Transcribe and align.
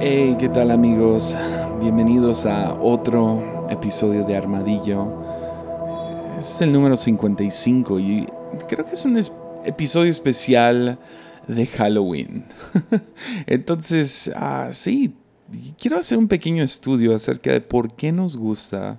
Hey, 0.00 0.36
¿qué 0.38 0.48
tal 0.48 0.70
amigos? 0.70 1.36
Bienvenidos 1.80 2.46
a 2.46 2.74
otro 2.74 3.66
episodio 3.70 4.24
de 4.24 4.36
Armadillo. 4.36 5.22
Este 6.38 6.54
es 6.54 6.60
el 6.62 6.72
número 6.72 6.96
55 6.96 8.00
y 8.00 8.26
creo 8.68 8.84
que 8.84 8.94
es 8.94 9.04
un 9.04 9.20
episodio 9.64 10.10
especial 10.10 10.98
de 11.46 11.66
Halloween. 11.66 12.44
Entonces, 13.46 14.32
ah, 14.34 14.70
sí, 14.72 15.14
quiero 15.78 15.98
hacer 15.98 16.18
un 16.18 16.28
pequeño 16.28 16.62
estudio 16.64 17.14
acerca 17.14 17.52
de 17.52 17.60
por 17.60 17.94
qué 17.94 18.10
nos 18.10 18.36
gusta 18.36 18.98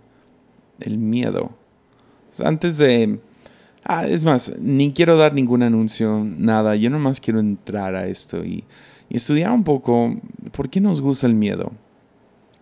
el 0.80 0.98
miedo. 0.98 1.52
Antes 2.44 2.78
de... 2.78 3.20
Ah, 3.84 4.08
es 4.08 4.24
más, 4.24 4.54
ni 4.60 4.94
quiero 4.94 5.18
dar 5.18 5.34
ningún 5.34 5.62
anuncio, 5.62 6.24
nada. 6.26 6.76
Yo 6.76 6.90
nomás 6.90 7.20
quiero 7.20 7.40
entrar 7.40 7.96
a 7.96 8.08
esto 8.08 8.44
y 8.44 8.64
y 9.10 9.18
estudiar 9.18 9.52
un 9.52 9.64
poco 9.64 10.16
por 10.52 10.70
qué 10.70 10.82
nos 10.82 11.02
gusta 11.02 11.28
el 11.28 11.34
miedo. 11.34 11.72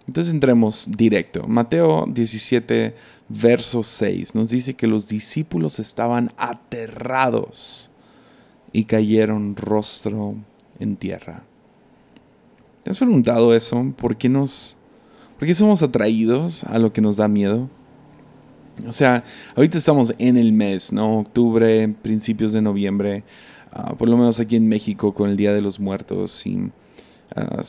Entonces 0.08 0.34
entremos 0.34 0.90
directo. 0.92 1.48
Mateo 1.48 2.06
17, 2.08 2.96
verso 3.30 3.84
6 3.84 4.36
nos 4.36 4.50
dice 4.50 4.74
que 4.74 4.88
los 4.88 5.08
discípulos 5.08 5.80
estaban 5.80 6.32
aterrados 6.38 7.90
y 8.72 8.84
cayeron 8.86 9.56
rostro 9.56 10.36
en 10.80 10.98
tierra. 10.98 11.44
¿Te 12.84 12.90
has 12.90 12.98
preguntado 12.98 13.54
eso? 13.54 13.94
¿Por 13.98 14.18
qué 14.18 14.28
nos 14.28 14.78
por 15.40 15.48
qué 15.48 15.54
somos 15.54 15.84
atraídos 15.84 16.64
a 16.66 16.80
lo 16.80 16.92
que 16.92 17.02
nos 17.02 17.18
da 17.18 17.28
miedo? 17.28 17.70
O 18.88 18.92
sea, 18.92 19.24
ahorita 19.56 19.78
estamos 19.78 20.14
en 20.18 20.36
el 20.36 20.52
mes, 20.52 20.92
¿no? 20.92 21.20
Octubre, 21.20 21.88
principios 22.02 22.54
de 22.54 22.62
noviembre. 22.62 23.24
Ah, 23.76 23.96
por 23.98 24.08
lo 24.08 24.18
menos 24.18 24.40
aquí 24.40 24.56
en 24.56 24.68
México 24.68 25.16
con 25.16 25.32
el 25.32 25.38
Día 25.38 25.52
de 25.52 25.62
los 25.62 25.80
Muertos. 25.80 26.46
Y, 26.46 26.72
ah, 27.36 27.62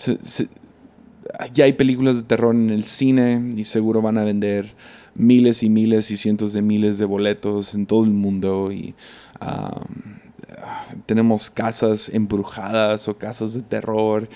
ya 1.53 1.65
hay 1.65 1.73
películas 1.73 2.17
de 2.17 2.23
terror 2.25 2.55
en 2.55 2.69
el 2.69 2.85
cine 2.85 3.53
y 3.57 3.65
seguro 3.65 4.03
van 4.03 4.19
a 4.19 4.25
vender 4.25 4.75
miles 5.15 5.63
y 5.63 5.71
miles 5.71 6.11
y 6.11 6.19
cientos 6.19 6.53
de 6.53 6.61
miles 6.61 6.99
de 6.99 7.07
boletos 7.07 7.75
en 7.75 7.87
todo 7.87 8.05
el 8.05 8.11
mundo. 8.11 8.71
Y 8.71 8.95
ah, 9.41 9.81
tenemos 11.07 11.51
casas 11.51 12.11
embrujadas 12.13 13.09
o 13.09 13.17
casas 13.17 13.55
de 13.55 13.63
terror. 13.63 14.29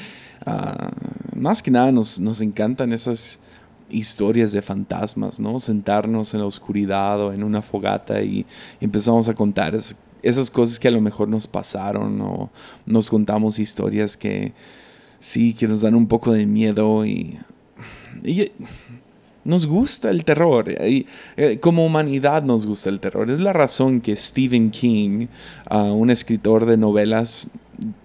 más 1.37 1.63
que 1.63 1.71
nada 1.71 1.93
nos, 1.93 2.19
nos 2.19 2.41
encantan 2.41 2.95
esas 2.95 3.41
historias 3.91 4.53
de 4.53 4.63
fantasmas, 4.63 5.41
¿no? 5.41 5.59
Sentarnos 5.59 6.35
en 6.35 6.41
la 6.41 6.47
oscuridad 6.47 7.21
o 7.21 7.33
en 7.33 7.43
una 7.43 7.63
fogata 7.63 8.23
y, 8.23 8.47
empezamos 8.81 9.29
a 9.29 9.35
contar 9.35 9.75
esas 10.23 10.51
cosas 10.51 10.79
que 10.79 10.89
a 10.89 10.91
lo 10.91 11.01
mejor 11.01 11.29
nos 11.29 11.47
pasaron 11.47 12.21
o 12.21 12.51
nos 12.87 13.11
contamos 13.11 13.59
historias 13.59 14.17
que 14.17 14.53
sí, 15.19 15.55
que 15.55 15.67
nos 15.67 15.83
dan 15.83 15.95
un 15.95 16.07
poco 16.07 16.33
de 16.33 16.47
miedo 16.47 17.05
y, 17.05 17.39
nos 19.45 19.67
gusta 19.67 20.11
el 20.11 20.25
terror. 20.25 20.69
Y, 20.87 21.07
eh, 21.37 21.59
como 21.59 21.87
humanidad 21.87 22.43
nos 22.43 22.67
gusta 22.67 22.91
el 22.91 23.01
terror. 23.01 23.31
Es 23.31 23.41
la 23.41 23.55
razón 23.55 24.01
que 24.01 24.15
Stephen 24.15 24.71
King, 24.71 25.29
ah, 25.67 25.85
un 25.85 26.11
escritor 26.11 26.67
de 26.67 26.77
novelas, 26.77 27.51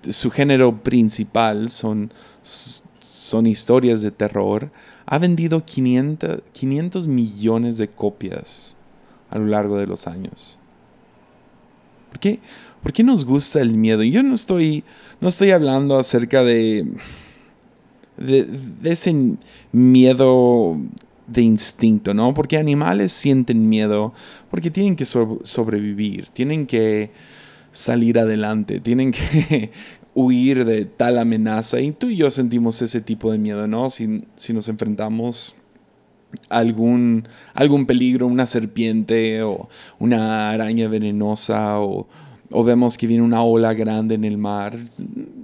su 0.08 0.32
género 0.32 0.84
principal 0.84 1.70
son, 1.70 2.14
son 2.42 3.48
historias 3.48 4.02
de 4.02 4.12
terror, 4.12 4.72
ha 5.06 5.18
vendido 5.18 5.66
500, 5.66 6.42
500 6.54 7.08
millones 7.08 7.78
de 7.78 7.90
copias 7.90 8.78
a 9.30 9.38
lo 9.38 9.48
largo 9.48 9.78
de 9.78 9.88
los 9.88 10.08
años. 10.08 10.60
¿Por 12.14 12.20
qué, 12.20 12.40
¿Por 12.84 12.94
qué 12.94 13.02
nos 13.02 13.26
gusta 13.26 13.60
el 13.60 13.74
miedo? 13.74 14.04
Yo 14.04 14.22
no 14.22 14.36
estoy, 14.36 14.84
no 15.20 15.30
estoy 15.30 15.50
hablando 15.50 15.98
acerca 15.98 16.44
de, 16.44 16.86
de, 18.18 18.48
ese 18.84 19.36
miedo 19.72 20.78
de 21.26 21.42
instinto, 21.42 22.14
¿no? 22.14 22.36
Porque 22.36 22.60
animales 22.60 23.14
sienten 23.14 23.68
miedo 23.68 24.14
porque 24.52 24.70
tienen 24.70 24.96
que 24.96 25.06
sobrevivir, 25.06 26.30
tienen 26.30 26.68
que 26.68 27.10
salir 27.72 28.20
adelante, 28.20 28.80
tienen 28.80 29.12
que 29.12 29.72
huir 30.14 30.66
de 30.66 30.86
tal 30.86 31.18
amenaza. 31.18 31.82
Y 31.82 31.94
tú 31.94 32.10
y 32.10 32.18
yo 32.18 32.30
sentimos 32.30 32.80
ese 32.84 33.02
tipo 33.02 33.32
de 33.32 33.40
miedo, 33.40 33.68
¿no? 33.68 33.90
Si, 33.90 34.24
si 34.36 34.54
nos 34.54 34.70
enfrentamos 34.70 35.56
algún, 36.50 37.28
algún 37.54 37.86
peligro, 37.86 38.28
una 38.28 38.46
serpiente 38.46 39.44
o 39.44 39.70
una 40.00 40.52
araña 40.52 40.88
venenosa 40.88 41.80
o, 41.80 42.08
vemos 42.66 43.00
que 43.00 43.08
viene 43.08 43.24
una 43.24 43.42
ola 43.42 43.74
grande 43.74 44.14
en 44.14 44.24
el 44.24 44.38
mar, 44.38 44.78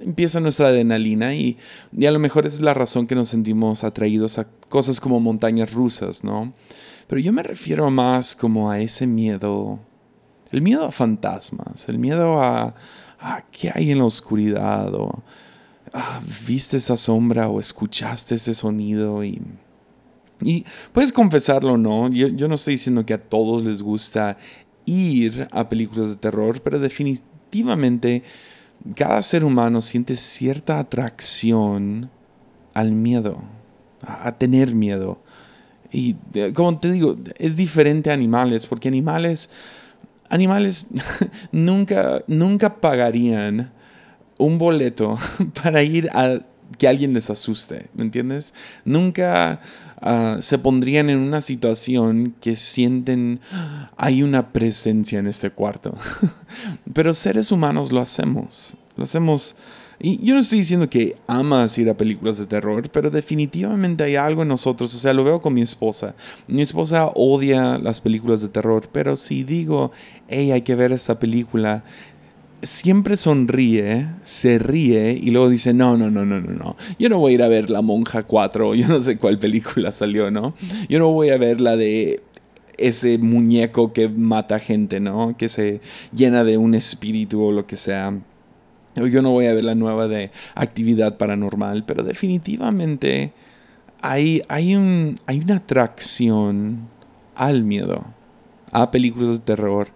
empieza 0.01 0.39
nuestra 0.39 0.67
adrenalina 0.67 1.33
y, 1.33 1.57
y, 1.91 2.05
a 2.05 2.11
lo 2.11 2.19
mejor 2.19 2.45
es 2.45 2.61
la 2.61 2.75
razón 2.75 3.07
que 3.07 3.15
nos 3.15 3.29
sentimos 3.29 3.83
atraídos 3.83 4.37
a 4.37 4.47
cosas 4.67 4.99
como 4.99 5.19
montañas 5.19 5.73
rusas, 5.73 6.23
¿no? 6.23 6.53
Pero 7.07 7.19
yo 7.19 7.33
me 7.33 7.41
refiero 7.41 7.89
más 7.89 8.35
como 8.35 8.69
a 8.69 8.79
ese 8.79 9.07
miedo, 9.07 9.79
el 10.51 10.61
miedo 10.61 10.85
a 10.85 10.91
fantasmas, 10.91 11.89
el 11.89 11.97
miedo 11.97 12.43
a, 12.43 12.75
a 13.19 13.43
qué 13.51 13.71
hay 13.73 13.91
en 13.91 13.97
la 13.97 14.05
oscuridad 14.05 14.93
o 14.93 15.23
ah, 15.93 16.21
viste 16.47 16.77
esa 16.77 16.97
sombra 16.97 17.49
o 17.49 17.59
escuchaste 17.59 18.35
ese 18.35 18.53
sonido 18.53 19.23
y 19.23 19.41
y 20.41 20.65
puedes 20.93 21.11
confesarlo, 21.11 21.77
¿no? 21.77 22.09
Yo, 22.09 22.27
yo 22.27 22.47
no 22.47 22.55
estoy 22.55 22.75
diciendo 22.75 23.05
que 23.05 23.13
a 23.13 23.21
todos 23.21 23.63
les 23.63 23.81
gusta 23.81 24.37
ir 24.85 25.47
a 25.51 25.69
películas 25.69 26.09
de 26.09 26.15
terror, 26.15 26.61
pero 26.61 26.79
definitivamente 26.79 28.23
cada 28.95 29.21
ser 29.21 29.43
humano 29.43 29.81
siente 29.81 30.15
cierta 30.15 30.79
atracción 30.79 32.09
al 32.73 32.91
miedo, 32.91 33.41
a, 34.01 34.37
tener 34.37 34.73
miedo. 34.73 35.21
Y 35.91 36.15
eh, 36.33 36.53
como 36.53 36.79
te 36.79 36.91
digo, 36.91 37.17
es 37.37 37.55
diferente 37.55 38.09
a 38.09 38.13
animales, 38.13 38.65
porque 38.67 38.87
animales, 38.87 39.49
animales 40.29 40.87
nunca, 41.51 42.23
nunca 42.27 42.79
pagarían 42.79 43.71
un 44.37 44.57
boleto 44.57 45.17
para 45.61 45.83
ir 45.83 46.09
a 46.11 46.39
que 46.77 46.87
alguien 46.87 47.13
les 47.13 47.29
asuste, 47.29 47.87
¿me 47.93 48.03
entiendes? 48.03 48.53
Nunca 48.85 49.59
ah, 50.01 50.37
se 50.39 50.57
pondrían 50.57 51.09
en 51.09 51.17
una 51.19 51.41
situación 51.41 52.35
que 52.39 52.55
sienten 52.55 53.39
hay 53.97 54.23
una 54.23 54.51
presencia 54.53 55.19
en 55.19 55.27
este 55.27 55.49
cuarto. 55.49 55.97
Pero 56.93 57.13
seres 57.13 57.51
humanos 57.51 57.91
lo 57.91 57.99
hacemos, 57.99 58.77
lo 58.95 59.03
hacemos. 59.03 59.55
Y 60.01 60.25
yo 60.25 60.33
no 60.33 60.39
estoy 60.39 60.59
diciendo 60.59 60.89
que 60.89 61.17
amas 61.27 61.77
ir 61.77 61.89
a 61.89 61.97
películas 61.97 62.37
de 62.37 62.45
terror, 62.45 62.89
pero 62.89 63.09
definitivamente 63.09 64.05
hay 64.05 64.15
algo 64.15 64.43
en 64.43 64.47
nosotros. 64.47 64.95
O 64.95 64.97
sea, 64.97 65.11
lo 65.11 65.25
veo 65.25 65.41
con 65.41 65.53
mi 65.53 65.61
esposa. 65.61 66.15
Mi 66.47 66.61
esposa 66.61 67.07
odia 67.15 67.77
las 67.77 67.99
películas 67.99 68.39
de 68.39 68.47
terror, 68.47 68.87
pero 68.93 69.17
si 69.17 69.43
digo, 69.43 69.91
hey, 70.29 70.51
hay 70.53 70.61
que 70.61 70.75
ver 70.75 70.93
esta 70.93 71.19
película, 71.19 71.83
siempre 72.61 73.15
sonríe, 73.15 74.07
se 74.23 74.59
ríe 74.59 75.11
y 75.11 75.31
luego 75.31 75.49
dice, 75.49 75.73
no, 75.73 75.97
no, 75.97 76.11
no, 76.11 76.25
no, 76.25 76.39
no, 76.41 76.51
no. 76.53 76.75
Yo 76.97 77.09
no 77.09 77.19
voy 77.19 77.33
a 77.33 77.35
ir 77.35 77.43
a 77.43 77.47
ver 77.47 77.69
La 77.69 77.81
Monja 77.81 78.23
4, 78.23 78.75
yo 78.75 78.87
no 78.87 79.01
sé 79.01 79.17
cuál 79.17 79.39
película 79.39 79.91
salió, 79.91 80.31
¿no? 80.31 80.53
Yo 80.89 80.99
no 80.99 81.11
voy 81.11 81.29
a 81.29 81.37
ver 81.37 81.61
la 81.61 81.77
de 81.77 82.21
ese 82.77 83.17
muñeco 83.17 83.93
que 83.93 84.09
mata 84.09 84.59
gente, 84.59 84.99
¿no? 84.99 85.35
Que 85.37 85.49
se 85.49 85.81
llena 86.15 86.43
de 86.43 86.57
un 86.57 86.75
espíritu 86.75 87.43
o 87.43 87.51
lo 87.51 87.67
que 87.67 87.77
sea. 87.77 88.17
Yo 88.95 89.21
no 89.21 89.31
voy 89.31 89.45
a 89.45 89.53
ver 89.53 89.63
la 89.63 89.75
nueva 89.75 90.07
de 90.07 90.31
actividad 90.55 91.17
paranormal, 91.17 91.85
pero 91.85 92.03
definitivamente 92.03 93.33
hay, 94.01 94.41
hay, 94.47 94.75
un, 94.75 95.15
hay 95.25 95.39
una 95.39 95.57
atracción 95.57 96.87
al 97.35 97.63
miedo, 97.63 98.05
a 98.71 98.91
películas 98.91 99.31
de 99.31 99.39
terror. 99.39 99.89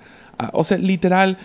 o 0.53 0.63
sea, 0.63 0.78
literal, 0.78 1.38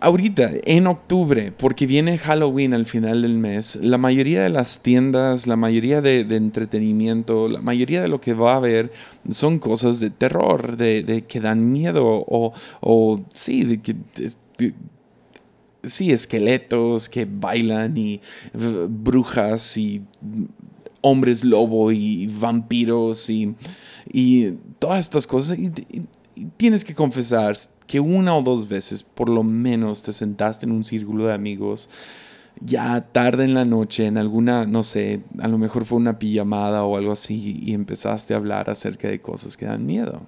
ahorita, 0.00 0.50
en 0.64 0.86
octubre, 0.86 1.52
porque 1.52 1.86
viene 1.86 2.18
Halloween 2.18 2.74
al 2.74 2.86
final 2.86 3.22
del 3.22 3.34
mes, 3.34 3.76
la 3.76 3.98
mayoría 3.98 4.42
de 4.42 4.48
las 4.48 4.82
tiendas, 4.82 5.46
la 5.46 5.56
mayoría 5.56 6.00
de, 6.00 6.20
entretenimiento, 6.20 7.48
la 7.48 7.60
mayoría 7.60 8.02
de 8.02 8.08
lo 8.08 8.20
que 8.20 8.34
va 8.34 8.52
a 8.52 8.56
haber 8.56 8.92
son 9.28 9.58
cosas 9.58 10.00
de 10.00 10.10
terror, 10.10 10.76
de, 10.76 11.24
que 11.28 11.40
dan 11.40 11.70
miedo 11.72 12.04
o, 12.04 12.52
o 12.80 13.24
sí, 13.34 13.64
de 13.64 13.80
que... 13.80 13.96
sí, 15.82 16.12
esqueletos 16.12 17.08
que 17.08 17.26
bailan 17.30 17.96
y 17.96 18.20
brujas 18.88 19.76
y 19.76 20.04
hombres 21.02 21.44
lobo 21.44 21.92
y 21.92 22.26
vampiros 22.26 23.28
y, 23.28 23.54
y 24.10 24.52
todas 24.78 25.00
estas 25.00 25.26
cosas. 25.26 25.58
y 25.58 25.70
tienes 26.56 26.84
que 26.84 26.94
confesar 26.94 27.54
que 27.86 28.00
una 28.00 28.34
o 28.36 28.42
dos 28.42 28.68
veces 28.68 29.02
por 29.02 29.28
lo 29.28 29.42
menos 29.42 30.02
te 30.02 30.12
sentaste 30.12 30.66
en 30.66 30.72
un 30.72 30.84
círculo 30.84 31.26
de 31.26 31.34
amigos 31.34 31.90
ya 32.60 33.00
tarde 33.00 33.44
en 33.44 33.54
la 33.54 33.64
noche, 33.64 34.06
en 34.06 34.18
alguna, 34.18 34.64
no 34.64 34.82
sé, 34.82 35.22
a 35.40 35.48
lo 35.48 35.58
mejor 35.58 35.84
fue 35.84 35.98
una 35.98 36.18
pijamada 36.18 36.84
o 36.84 36.96
algo 36.96 37.12
así, 37.12 37.60
y 37.62 37.74
empezaste 37.74 38.34
a 38.34 38.36
hablar 38.36 38.70
acerca 38.70 39.08
de 39.08 39.20
cosas 39.20 39.56
que 39.56 39.66
dan 39.66 39.86
miedo. 39.86 40.26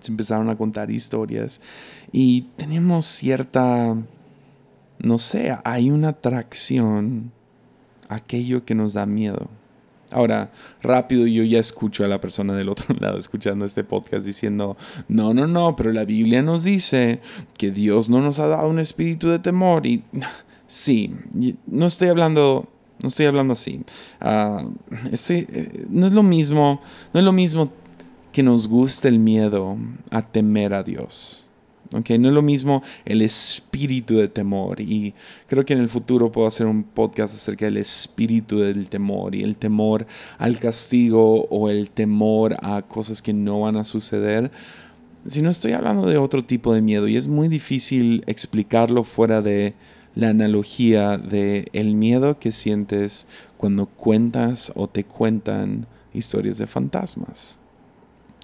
Se 0.00 0.10
empezaron 0.10 0.50
a 0.50 0.56
contar 0.56 0.90
historias 0.90 1.60
y 2.12 2.42
tenemos 2.56 3.06
cierta, 3.06 3.96
no 4.98 5.18
sé, 5.18 5.56
hay 5.64 5.90
una 5.90 6.08
atracción 6.10 7.32
aquello 8.08 8.64
que 8.64 8.74
nos 8.74 8.92
da 8.92 9.06
miedo. 9.06 9.48
Ahora, 10.12 10.50
rápido 10.82 11.26
yo 11.26 11.42
ya 11.42 11.58
escucho 11.58 12.04
a 12.04 12.08
la 12.08 12.20
persona 12.20 12.54
del 12.54 12.68
otro 12.68 12.94
lado 13.00 13.18
escuchando 13.18 13.64
este 13.64 13.84
podcast 13.84 14.24
diciendo, 14.24 14.76
no, 15.08 15.34
no, 15.34 15.46
no, 15.46 15.74
pero 15.76 15.92
la 15.92 16.04
Biblia 16.04 16.42
nos 16.42 16.64
dice 16.64 17.20
que 17.56 17.70
Dios 17.70 18.08
no 18.08 18.20
nos 18.20 18.38
ha 18.38 18.48
dado 18.48 18.68
un 18.68 18.78
espíritu 18.78 19.28
de 19.28 19.38
temor. 19.38 19.86
Y 19.86 20.04
sí, 20.66 21.14
no 21.66 21.86
estoy 21.86 22.08
hablando, 22.08 22.68
no 23.00 23.08
estoy 23.08 23.26
hablando 23.26 23.52
así. 23.52 23.82
Ah, 24.20 24.64
eh, 25.28 25.86
no 25.88 26.06
es 26.06 26.12
lo 26.12 26.22
mismo, 26.22 26.80
no 27.12 27.20
es 27.20 27.24
lo 27.24 27.32
mismo 27.32 27.72
que 28.32 28.42
nos 28.42 28.68
guste 28.68 29.08
el 29.08 29.18
miedo 29.18 29.76
a 30.10 30.22
temer 30.22 30.74
a 30.74 30.82
Dios. 30.82 31.45
Okay, 31.92 32.18
no 32.18 32.28
es 32.28 32.34
lo 32.34 32.42
mismo 32.42 32.82
el 33.04 33.22
espíritu 33.22 34.16
de 34.16 34.28
temor 34.28 34.80
y 34.80 35.14
creo 35.46 35.64
que 35.64 35.72
en 35.72 35.80
el 35.80 35.88
futuro 35.88 36.32
puedo 36.32 36.46
hacer 36.46 36.66
un 36.66 36.82
podcast 36.82 37.34
acerca 37.34 37.66
del 37.66 37.76
espíritu 37.76 38.58
del 38.58 38.88
temor 38.88 39.34
y 39.34 39.42
el 39.42 39.56
temor 39.56 40.06
al 40.38 40.58
castigo 40.58 41.44
o 41.44 41.70
el 41.70 41.90
temor 41.90 42.56
a 42.60 42.82
cosas 42.82 43.22
que 43.22 43.32
no 43.32 43.60
van 43.60 43.76
a 43.76 43.84
suceder. 43.84 44.50
Si 45.26 45.42
no 45.42 45.50
estoy 45.50 45.72
hablando 45.72 46.08
de 46.08 46.18
otro 46.18 46.44
tipo 46.44 46.74
de 46.74 46.82
miedo 46.82 47.06
y 47.08 47.16
es 47.16 47.28
muy 47.28 47.48
difícil 47.48 48.24
explicarlo 48.26 49.04
fuera 49.04 49.40
de 49.42 49.74
la 50.16 50.30
analogía 50.30 51.18
de 51.18 51.68
el 51.72 51.94
miedo 51.94 52.38
que 52.38 52.50
sientes 52.50 53.28
cuando 53.56 53.86
cuentas 53.86 54.72
o 54.74 54.88
te 54.88 55.04
cuentan 55.04 55.86
historias 56.14 56.58
de 56.58 56.66
fantasmas. 56.66 57.60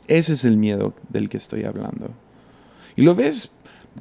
Ese 0.06 0.34
es 0.34 0.44
el 0.44 0.56
miedo 0.56 0.94
del 1.08 1.28
que 1.28 1.38
estoy 1.38 1.64
hablando. 1.64 2.10
Y 2.96 3.02
lo 3.02 3.14
ves 3.14 3.52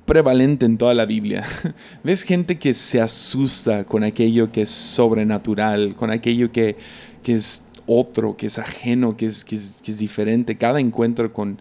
prevalente 0.06 0.66
en 0.66 0.78
toda 0.78 0.94
la 0.94 1.06
Biblia. 1.06 1.44
Ves 2.04 2.24
gente 2.24 2.58
que 2.58 2.74
se 2.74 3.02
asusta 3.02 3.84
con 3.84 4.04
aquello 4.04 4.52
que 4.52 4.62
es 4.62 4.70
sobrenatural, 4.70 5.96
con 5.96 6.12
aquello 6.12 6.52
que, 6.52 6.78
es 7.26 7.64
otro, 7.88 8.38
que 8.38 8.48
es 8.48 8.58
ajeno, 8.58 9.18
que 9.18 9.26
es, 9.26 9.44
que 9.44 9.56
es, 9.56 10.00
diferente. 10.00 10.58
Cada 10.58 10.80
encuentro 10.80 11.34
con, 11.34 11.60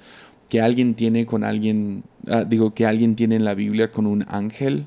que 0.48 0.60
alguien 0.60 0.94
tiene 0.94 1.26
con 1.26 1.42
alguien, 1.42 2.04
ah, 2.28 2.44
digo, 2.44 2.72
que 2.72 2.86
alguien 2.86 3.16
tiene 3.16 3.34
en 3.34 3.44
la 3.44 3.54
Biblia 3.54 3.90
con 3.90 4.06
un 4.06 4.24
ángel, 4.28 4.86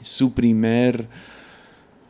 su 0.00 0.32
primer 0.34 1.08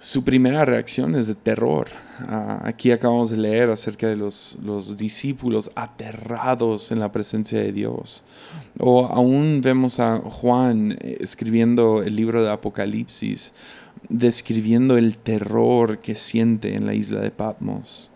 su 0.00 0.24
primera 0.24 0.64
reacción 0.64 1.14
es 1.14 1.26
de 1.26 1.34
terror. 1.34 1.88
Ah, 2.28 2.60
aquí 2.64 2.90
acabamos 2.90 3.30
de 3.30 3.36
leer 3.36 3.70
acerca 3.70 4.08
de 4.08 4.16
los, 4.16 4.58
los, 4.62 4.96
discípulos 4.96 5.70
aterrados 5.74 6.92
en 6.92 7.00
la 7.00 7.12
presencia 7.12 7.60
de 7.60 7.72
Dios. 7.72 8.24
O 8.78 9.06
aún 9.06 9.60
vemos 9.62 10.00
a 10.00 10.18
Juan 10.18 10.96
escribiendo 11.02 12.02
el 12.02 12.16
libro 12.16 12.42
de 12.42 12.50
Apocalipsis, 12.50 13.52
describiendo 14.08 14.96
el 14.96 15.16
terror 15.16 15.98
que 15.98 16.14
siente 16.14 16.74
en 16.74 16.86
la 16.86 16.94
isla 16.94 17.20
de 17.20 17.30
Patmos. 17.30 18.10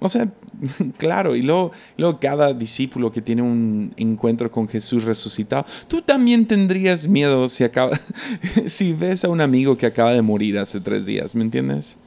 O 0.00 0.08
sea, 0.08 0.28
claro, 0.98 1.36
y 1.36 1.42
luego, 1.42 1.72
luego, 1.96 2.18
cada 2.20 2.52
discípulo 2.52 3.10
que 3.12 3.22
tiene 3.22 3.42
un 3.42 3.92
encuentro 3.96 4.50
con 4.50 4.68
Jesús 4.68 5.04
resucitado, 5.04 5.64
tú 5.88 6.02
también 6.02 6.46
tendrías 6.46 7.06
miedo 7.06 7.48
si, 7.48 7.64
acaba, 7.64 7.90
si 8.66 8.92
ves 8.92 9.24
a 9.24 9.28
un 9.28 9.40
amigo 9.40 9.76
que 9.76 9.86
acaba 9.86 10.12
de 10.12 10.22
morir 10.22 10.58
hace 10.58 10.80
tres 10.80 11.06
días, 11.06 11.34
¿me 11.34 11.42
entiendes? 11.42 11.98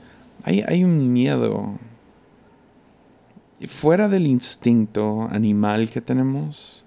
Hay, 0.47 0.83
un 0.83 1.11
miedo. 1.11 1.79
Fuera 3.67 4.07
del 4.07 4.27
instinto 4.27 5.27
animal 5.31 5.89
que 5.89 6.01
tenemos, 6.01 6.85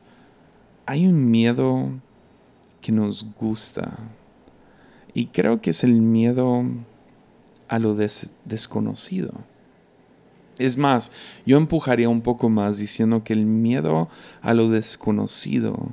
hay 0.87 1.09
un 1.09 1.29
miedo 1.29 1.91
que 2.81 2.93
nos 2.93 3.27
gusta. 3.35 3.99
Y 5.13 5.27
creo 5.27 5.61
que 5.61 5.71
es 5.71 5.83
el 5.83 6.01
miedo 6.01 6.63
a 7.67 7.81
lo 7.81 7.97
desconocido. 8.45 9.33
Es 10.59 10.77
más, 10.79 11.11
yo 11.45 11.57
empujaría 11.57 12.09
un 12.09 12.21
poco 12.21 12.49
más 12.49 12.79
diciendo 12.79 13.25
que 13.25 13.33
el 13.33 13.45
miedo 13.45 14.09
a 14.41 14.55
lo 14.55 14.69
desconocido 14.69 15.91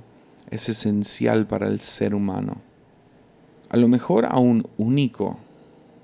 es 0.51 0.69
esencial 0.69 1.47
para 1.47 1.67
el 1.67 1.79
ser 1.79 2.13
humano. 2.13 2.61
A 3.69 3.77
lo 3.77 3.87
mejor 3.87 4.27
aún 4.27 4.67
único 4.77 5.39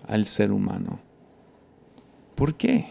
al 0.08 0.26
ser 0.26 0.52
humano. 0.52 1.11
¿Por 2.42 2.56
qué? 2.56 2.88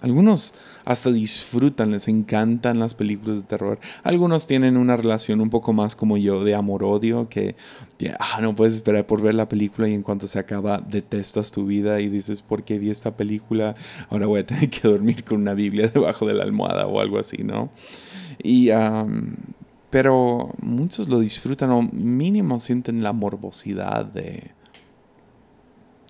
Algunos 0.00 0.54
hasta 0.84 1.12
disfrutan, 1.12 1.92
les 1.92 2.08
encantan 2.08 2.80
las 2.80 2.92
películas 2.92 3.36
de 3.36 3.42
terror. 3.44 3.78
Algunos 4.02 4.48
tienen 4.48 4.76
una 4.76 4.96
relación 4.96 5.40
un 5.40 5.48
poco 5.48 5.72
más 5.72 5.94
como 5.94 6.16
yo 6.16 6.42
de 6.42 6.56
amor-odio, 6.56 7.28
que 7.28 7.54
ah, 8.18 8.40
no 8.40 8.56
puedes 8.56 8.74
esperar 8.74 9.06
por 9.06 9.22
ver 9.22 9.34
la 9.34 9.48
película 9.48 9.88
y 9.88 9.94
en 9.94 10.02
cuanto 10.02 10.26
se 10.26 10.40
acaba 10.40 10.78
detestas 10.78 11.52
tu 11.52 11.66
vida 11.66 12.00
y 12.00 12.08
dices, 12.08 12.42
¿por 12.42 12.64
qué 12.64 12.80
vi 12.80 12.90
esta 12.90 13.16
película? 13.16 13.76
Ahora 14.08 14.26
voy 14.26 14.40
a 14.40 14.46
tener 14.46 14.68
que 14.70 14.88
dormir 14.88 15.22
con 15.22 15.42
una 15.42 15.54
Biblia 15.54 15.86
debajo 15.86 16.26
de 16.26 16.34
la 16.34 16.42
almohada 16.42 16.88
o 16.88 16.98
algo 16.98 17.16
así, 17.16 17.44
¿no? 17.44 17.70
Y, 18.42 18.70
pero 19.90 20.52
muchos 20.60 21.08
lo 21.08 21.20
disfrutan 21.20 21.70
o 21.70 21.82
mínimo 21.82 22.58
sienten 22.58 23.04
la 23.04 23.12
morbosidad 23.12 24.04
de, 24.04 24.50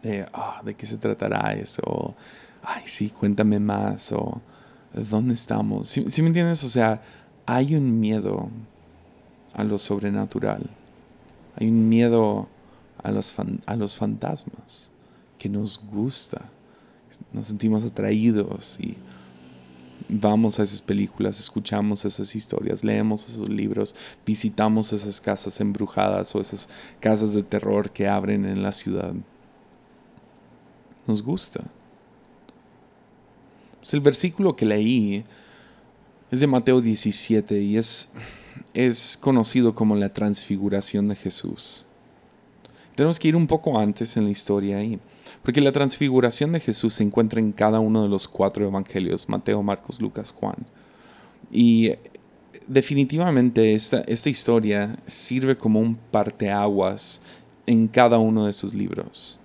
de, 0.02 0.26
ah, 0.32 0.62
de 0.64 0.74
qué 0.74 0.86
se 0.86 0.96
tratará 0.96 1.52
eso 1.52 2.16
ay, 2.62 2.82
sí, 2.86 3.10
cuéntame 3.10 3.58
más 3.58 4.12
o 4.12 4.40
¿dónde 4.92 5.34
estamos? 5.34 5.88
¿Sí, 5.88 6.22
me 6.22 6.28
entiendes? 6.28 6.64
O 6.64 6.68
sea, 6.68 7.02
hay 7.46 7.74
un 7.74 8.00
miedo 8.00 8.48
a 9.54 9.64
lo 9.64 9.78
sobrenatural. 9.78 10.68
Hay 11.56 11.68
un 11.68 11.88
miedo 11.88 12.48
a 13.02 13.10
los, 13.10 13.34
a 13.66 13.76
los 13.76 13.96
fantasmas 13.96 14.90
que 15.38 15.48
nos 15.48 15.80
gusta. 15.84 16.42
Nos 17.32 17.48
sentimos 17.48 17.84
atraídos 17.84 18.78
y 18.80 18.96
vamos 20.08 20.58
a 20.58 20.62
esas 20.62 20.80
películas, 20.80 21.38
escuchamos 21.38 22.04
esas 22.04 22.34
historias, 22.34 22.82
leemos 22.82 23.28
esos 23.28 23.48
libros, 23.48 23.94
visitamos 24.24 24.92
esas 24.92 25.20
casas 25.20 25.60
embrujadas 25.60 26.34
o 26.34 26.40
esas 26.40 26.68
casas 27.00 27.34
de 27.34 27.42
terror 27.42 27.90
que 27.90 28.08
abren 28.08 28.44
en 28.44 28.62
la 28.62 28.72
ciudad. 28.72 29.14
Nos 31.10 31.24
gusta. 31.24 31.64
Pues 33.80 33.92
el 33.94 34.00
versículo 34.00 34.54
que 34.54 34.64
leí 34.64 35.24
es 36.30 36.38
de 36.38 36.46
Mateo 36.46 36.80
17 36.80 37.60
y 37.60 37.78
es, 37.78 38.10
es 38.74 39.18
conocido 39.20 39.74
como 39.74 39.96
la 39.96 40.10
transfiguración 40.10 41.08
de 41.08 41.16
Jesús. 41.16 41.86
Tenemos 42.94 43.18
que 43.18 43.26
ir 43.26 43.34
un 43.34 43.48
poco 43.48 43.76
antes 43.76 44.16
en 44.16 44.26
la 44.26 44.30
historia 44.30 44.76
ahí, 44.76 45.00
porque 45.42 45.60
la 45.60 45.72
transfiguración 45.72 46.52
de 46.52 46.60
Jesús 46.60 46.94
se 46.94 47.02
encuentra 47.02 47.40
en 47.40 47.50
cada 47.50 47.80
uno 47.80 48.04
de 48.04 48.08
los 48.08 48.28
cuatro 48.28 48.64
evangelios, 48.64 49.28
Mateo, 49.28 49.64
Marcos, 49.64 50.00
Lucas, 50.00 50.30
Juan. 50.30 50.64
Y 51.50 51.90
definitivamente 52.68 53.74
esta, 53.74 54.02
esta 54.02 54.30
historia 54.30 54.96
sirve 55.08 55.58
como 55.58 55.80
un 55.80 55.96
parteaguas 55.96 57.20
en 57.66 57.88
cada 57.88 58.18
uno 58.18 58.46
de 58.46 58.52
sus 58.52 58.74
libros. 58.74 59.39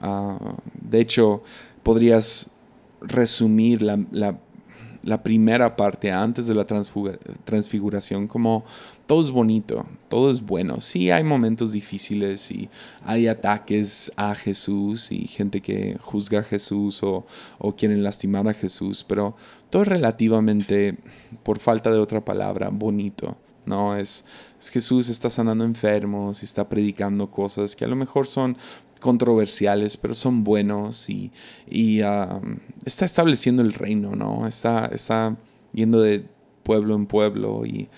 Ah, 0.00 0.56
de 0.80 1.00
hecho, 1.00 1.42
podrías 1.82 2.50
resumir 3.00 3.82
la, 3.82 4.38
primera 5.22 5.76
parte 5.76 6.10
antes 6.10 6.46
de 6.46 6.54
la 6.54 6.64
transfiguración 6.64 8.26
como 8.26 8.64
todo 9.06 9.20
es 9.20 9.30
bonito, 9.30 9.86
todo 10.08 10.30
es 10.30 10.40
bueno. 10.40 10.80
Sí 10.80 11.10
hay 11.10 11.22
momentos 11.22 11.72
difíciles 11.72 12.50
y 12.50 12.70
hay 13.04 13.28
ataques 13.28 14.10
a 14.16 14.34
Jesús 14.34 15.12
y 15.12 15.26
gente 15.26 15.60
que 15.60 15.98
juzga 16.00 16.40
a 16.40 16.42
Jesús 16.42 17.02
o, 17.02 17.26
o 17.58 17.76
quieren 17.76 18.02
lastimar 18.02 18.48
a 18.48 18.54
Jesús, 18.54 19.04
pero 19.06 19.36
todo 19.68 19.82
es 19.82 19.88
relativamente, 19.88 20.96
por 21.42 21.58
falta 21.58 21.90
de 21.90 21.98
otra 21.98 22.24
palabra, 22.24 22.70
bonito. 22.70 23.36
No, 23.66 23.96
es, 23.96 24.24
es 24.60 24.70
Jesús 24.70 25.08
está 25.08 25.30
sanando 25.30 25.64
enfermos 25.64 26.42
y 26.42 26.44
está 26.44 26.68
predicando 26.68 27.30
cosas 27.30 27.74
que 27.74 27.84
a 27.84 27.88
lo 27.88 27.96
mejor 27.96 28.26
son 28.26 28.56
controversiales, 29.04 29.98
pero 29.98 30.14
son 30.14 30.44
buenos 30.44 31.10
y, 31.10 31.30
está 32.86 33.04
estableciendo 33.04 33.60
el 33.60 33.74
reino, 33.74 34.16
¿no? 34.16 34.46
Está, 34.46 34.86
está 34.86 35.36
yendo 35.74 36.00
de 36.00 36.24
pueblo 36.62 36.94
en 36.94 37.04
pueblo 37.04 37.64
y, 37.66 37.90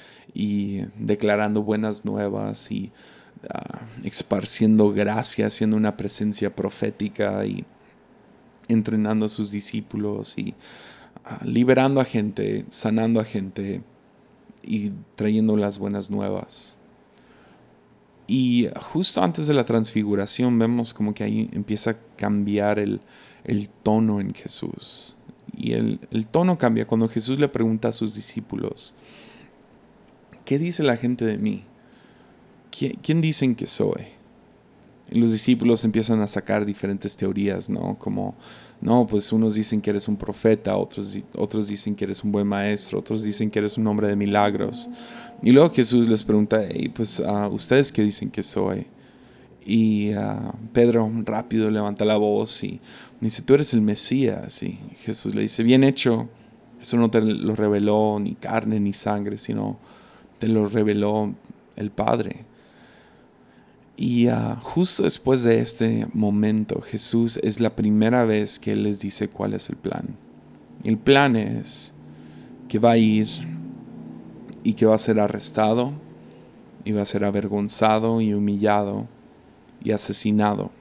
declarando 0.99 1.63
buenas 1.63 2.05
nuevas 2.05 2.73
y 2.73 2.91
uh, 3.45 4.05
esparciendo 4.05 4.91
gracia, 4.91 5.47
haciendo 5.47 5.77
una 5.77 5.97
presencia 5.97 6.55
profética 6.55 7.47
y 7.47 7.65
entrenando 8.67 9.27
a 9.27 9.29
sus 9.29 9.53
discípulos 9.53 10.37
y 10.37 10.55
ah, 11.25 11.39
liberando 11.45 12.01
a 12.01 12.05
gente, 12.05 12.67
sanando 12.69 13.21
a 13.21 13.25
gente 13.25 13.81
y 14.63 14.91
trayendo 15.15 15.57
las 15.57 15.79
buenas 15.79 16.11
nuevas. 16.11 16.79
Y 18.27 18.69
justo 18.81 19.23
antes 19.23 19.47
de 19.47 19.55
la 19.55 19.65
transfiguración 19.65 20.59
vemos 20.59 20.93
como 20.93 21.15
que 21.15 21.25
ahí 21.25 21.49
empieza 21.53 21.91
a 21.91 21.97
cambiar 22.17 22.79
el, 22.79 23.01
tono 23.83 24.21
en 24.21 24.35
Jesús. 24.35 25.17
Y 25.57 25.73
el, 25.73 25.99
tono 26.31 26.59
cambia 26.59 26.87
cuando 26.87 27.09
Jesús 27.09 27.39
le 27.39 27.49
pregunta 27.49 27.89
a 27.89 27.93
sus 27.93 28.15
discípulos, 28.15 28.95
¿qué 30.45 30.59
dice 30.59 30.83
la 30.83 30.97
gente 30.97 31.25
de 31.25 31.39
mí? 31.39 31.65
¿Quién, 33.03 33.21
dicen 33.21 33.55
que 33.55 33.67
soy? 33.67 34.03
Y 35.11 35.21
los 35.21 35.31
discípulos 35.31 35.85
empiezan 35.85 36.21
a 36.21 36.27
sacar 36.27 36.67
diferentes 36.67 37.17
teorías, 37.17 37.71
¿no? 37.71 37.97
Como, 37.97 38.35
no, 38.81 39.07
pues 39.07 39.33
unos 39.33 39.55
dicen 39.55 39.81
que 39.81 39.91
eres 39.91 40.09
un 40.09 40.17
profeta, 40.17 40.77
otros, 40.77 41.17
otros 41.37 41.69
dicen 41.69 41.95
que 41.95 42.05
eres 42.05 42.25
un 42.25 42.33
buen 42.33 42.47
maestro, 42.47 42.99
otros 42.99 43.23
dicen 43.23 43.51
que 43.51 43.61
eres 43.61 43.79
un 43.79 43.87
hombre 43.87 44.09
de 44.09 44.17
milagros. 44.17 44.91
Y 45.43 45.53
luego 45.53 45.71
Jesús 45.71 46.09
les 46.09 46.23
pregunta, 46.23 46.63
pues, 46.95 47.21
uh, 47.21 47.49
¿ustedes 47.53 47.93
qué 47.93 48.03
dicen 48.03 48.31
que 48.31 48.43
soy? 48.43 48.87
Y 49.65 50.15
uh, 50.15 50.53
Pedro 50.73 51.11
rápido 51.25 51.71
levanta 51.71 52.05
la 52.05 52.17
voz 52.17 52.63
y 52.65 52.81
dice, 53.21 53.43
tú 53.43 53.55
eres 53.55 53.75
el 53.75 53.81
Mesías. 53.81 54.63
Y 54.63 54.79
Jesús 54.97 55.35
le 55.35 55.43
dice, 55.43 55.63
bien 55.63 55.85
hecho, 55.85 56.29
eso 56.81 56.97
no 56.97 57.11
te 57.11 57.21
lo 57.21 57.55
reveló 57.55 58.19
ni 58.21 58.35
carne 58.35 58.81
ni 58.81 58.93
sangre, 58.93 59.39
sino 59.39 59.79
te 60.39 60.49
lo 60.49 60.69
reveló 60.69 61.35
el 61.77 61.91
Padre. 61.91 62.45
Y 63.97 64.29
ah, 64.29 64.59
justo 64.61 65.05
después 65.05 65.43
de 65.43 65.61
este 65.61 66.07
momento, 66.13 66.81
Jesús 66.83 67.39
es 67.43 67.61
la 67.61 67.75
primera 67.75 68.25
vez 68.25 68.59
que 68.59 68.73
Él 68.73 68.83
les 68.83 69.01
dice 69.01 69.29
cuál 69.29 69.55
es 69.55 69.71
el 69.71 69.77
plan. 69.77 70.17
El 70.85 70.99
plan 70.99 71.35
es 71.35 71.95
que 72.69 72.79
va 72.79 72.93
a 72.93 72.99
ir 72.99 73.27
y 74.67 74.75
que 74.75 74.85
va 74.85 74.97
a 74.97 74.99
ser 74.99 75.21
arrestado 75.21 75.93
y 76.85 76.91
va 76.91 77.03
a 77.03 77.05
ser 77.07 77.23
avergonzado 77.23 78.21
y 78.21 78.35
humillado 78.35 79.07
y 79.81 79.93
asesinado. 79.93 80.73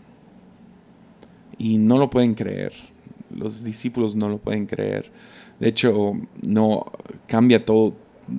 Y 1.60 1.78
no 1.78 2.00
lo 2.00 2.10
pueden 2.10 2.34
creer. 2.34 2.74
Los 3.30 3.64
discípulos 3.64 4.16
no 4.16 4.28
lo 4.28 4.40
pueden 4.40 4.66
creer. 4.66 5.12
De 5.60 5.68
hecho, 5.68 6.14
no 6.48 6.84
cambia 7.28 7.64
todo, 7.64 7.94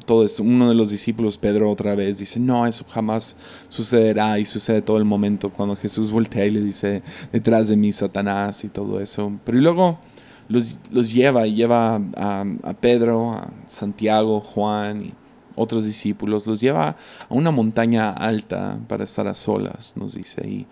todo 0.04 0.24
esto. 0.24 0.42
Uno 0.42 0.68
de 0.68 0.74
los 0.74 0.90
discípulos, 0.90 1.38
Pedro, 1.38 1.70
otra 1.70 1.94
vez 1.94 2.18
dice, 2.18 2.40
no, 2.40 2.66
eso 2.66 2.84
jamás 2.88 3.36
sucederá 3.68 4.40
y 4.40 4.44
sucede 4.44 4.82
todo 4.82 4.96
el 4.96 5.04
momento 5.04 5.52
cuando 5.52 5.76
Jesús 5.76 6.10
voltea 6.10 6.44
y 6.46 6.50
le 6.50 6.60
dice, 6.60 7.04
detrás 7.32 7.68
de 7.68 7.76
mí, 7.76 7.92
Satanás 7.92 8.64
y 8.64 8.68
todo 8.68 8.98
eso. 8.98 9.30
Pero 9.44 9.60
luego 9.60 10.00
los, 10.48 10.80
lleva 11.14 11.46
y 11.46 11.54
lleva 11.54 12.00
a, 12.16 12.44
a, 12.64 12.74
Pedro, 12.74 13.30
a 13.30 13.48
Santiago, 13.66 14.40
Juan 14.40 15.04
y 15.04 15.14
otros 15.56 15.84
discípulos, 15.84 16.46
los 16.46 16.60
lleva 16.60 16.90
a 16.90 16.96
una 17.34 17.50
montaña 17.50 18.10
alta 18.10 18.78
para 18.86 19.04
estar 19.04 19.26
a 19.26 19.34
solas, 19.34 19.96
nos 19.96 20.14
dice. 20.14 20.46
Y, 20.46 20.66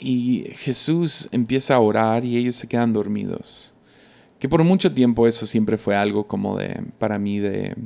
y 0.00 0.50
Jesús 0.54 1.28
empieza 1.30 1.76
a 1.76 1.80
orar 1.80 2.24
y 2.24 2.36
ellos 2.36 2.56
se 2.56 2.66
quedan 2.66 2.92
dormidos. 2.92 3.74
Que 4.38 4.48
por 4.48 4.64
mucho 4.64 4.92
tiempo 4.92 5.26
eso 5.26 5.44
siempre 5.44 5.76
fue 5.76 5.94
algo 5.94 6.26
como 6.26 6.56
de, 6.56 6.82
para 6.98 7.18
mí, 7.18 7.38
de, 7.38 7.76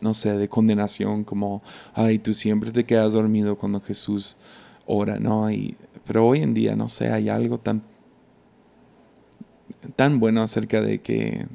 no 0.00 0.12
sé, 0.12 0.36
de 0.36 0.48
condenación, 0.48 1.24
como, 1.24 1.62
ay, 1.94 2.18
tú 2.18 2.34
siempre 2.34 2.70
te 2.70 2.84
quedas 2.84 3.14
dormido 3.14 3.56
cuando 3.56 3.80
Jesús 3.80 4.36
ora, 4.86 5.18
¿no? 5.18 5.50
Y, 5.50 5.76
pero 6.06 6.26
hoy 6.26 6.42
en 6.42 6.52
día, 6.52 6.76
no 6.76 6.88
sé, 6.88 7.10
hay 7.10 7.30
algo 7.30 7.58
tan, 7.58 7.82
tan 9.96 10.20
bueno 10.20 10.42
acerca 10.42 10.82
de 10.82 11.00
que, 11.00 11.46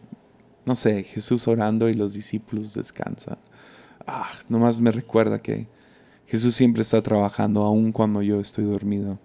no 0.65 0.75
sé, 0.75 1.03
Jesús 1.03 1.48
orando 1.48 1.89
y 1.89 1.93
los 1.93 2.13
discípulos 2.13 2.74
descansan. 2.74 3.38
Ah, 4.07 4.29
nomás 4.50 4.81
me 4.81 4.91
recuerda 4.91 5.39
que 5.39 5.67
Jesús 6.27 6.55
siempre 6.55 6.81
está 6.81 7.01
trabajando 7.01 7.63
aun 7.63 7.91
cuando 7.91 8.22
yo 8.22 8.39
estoy 8.39 8.65
dormido. 8.65 9.19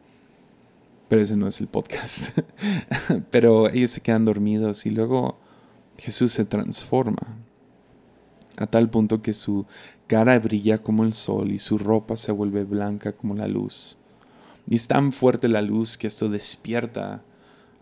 Pero 1.08 1.22
ese 1.22 1.36
no 1.36 1.48
es 1.48 1.60
el 1.60 1.66
podcast. 1.66 2.38
pero 3.30 3.68
ellos 3.70 3.90
se 3.90 4.00
quedan 4.00 4.24
dormidos 4.24 4.86
y 4.86 4.90
luego 4.90 5.38
Jesús 5.98 6.32
se 6.32 6.44
transforma 6.44 7.38
a 8.56 8.66
tal 8.66 8.90
punto 8.90 9.22
que 9.22 9.32
su 9.32 9.66
cara 10.06 10.38
brilla 10.38 10.78
como 10.78 11.04
el 11.04 11.14
sol 11.14 11.50
y 11.50 11.58
su 11.58 11.78
ropa 11.78 12.16
se 12.16 12.32
vuelve 12.32 12.64
blanca 12.64 13.12
como 13.12 13.34
la 13.34 13.48
luz. 13.48 13.96
Y 14.68 14.76
es 14.76 14.86
tan 14.86 15.12
fuerte 15.12 15.48
la 15.48 15.62
luz 15.62 15.96
que 15.96 16.06
esto 16.06 16.28
despierta 16.28 17.22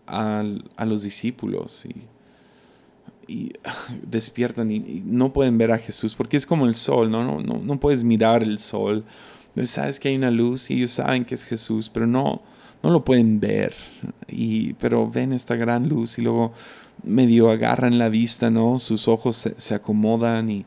a, 0.07 0.43
los 0.85 1.03
discípulos 1.03 1.85
y, 1.85 2.07
despiertan 4.03 4.71
y, 4.71 4.79
no 5.05 5.33
pueden 5.33 5.57
ver 5.57 5.71
a 5.71 5.77
Jesús 5.77 6.15
porque 6.15 6.37
es 6.37 6.45
como 6.45 6.65
el 6.65 6.75
sol, 6.75 7.11
¿no? 7.11 7.23
No, 7.23 7.41
no, 7.41 7.61
no 7.63 7.79
puedes 7.79 8.03
mirar 8.03 8.43
el 8.43 8.59
sol. 8.59 9.03
Sabes 9.65 9.99
que 9.99 10.09
hay 10.09 10.15
una 10.15 10.31
luz 10.31 10.69
y 10.69 10.75
ellos 10.75 10.91
saben 10.91 11.25
que 11.25 11.35
es 11.35 11.45
Jesús, 11.45 11.89
pero 11.89 12.07
no, 12.07 12.41
no 12.81 12.89
lo 12.89 13.03
pueden 13.03 13.39
ver. 13.39 13.73
Y, 14.27 14.73
pero 14.73 15.09
ven 15.09 15.33
esta 15.33 15.55
gran 15.55 15.89
luz 15.89 16.17
y 16.17 16.21
luego 16.21 16.53
medio 17.03 17.49
agarran 17.49 17.97
la 17.97 18.09
vista, 18.09 18.49
¿no? 18.49 18.79
Sus 18.79 19.07
ojos 19.07 19.47
se, 19.55 19.73
acomodan 19.73 20.49
y, 20.49 20.65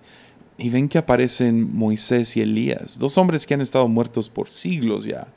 y, 0.58 0.70
ven 0.70 0.88
que 0.88 0.98
aparecen 0.98 1.74
Moisés 1.74 2.36
y 2.36 2.42
Elías, 2.42 2.98
dos 2.98 3.16
hombres 3.18 3.46
que 3.46 3.54
han 3.54 3.60
estado 3.60 3.88
muertos 3.88 4.28
por 4.28 4.48
siglos 4.48 5.04
ya. 5.04 5.28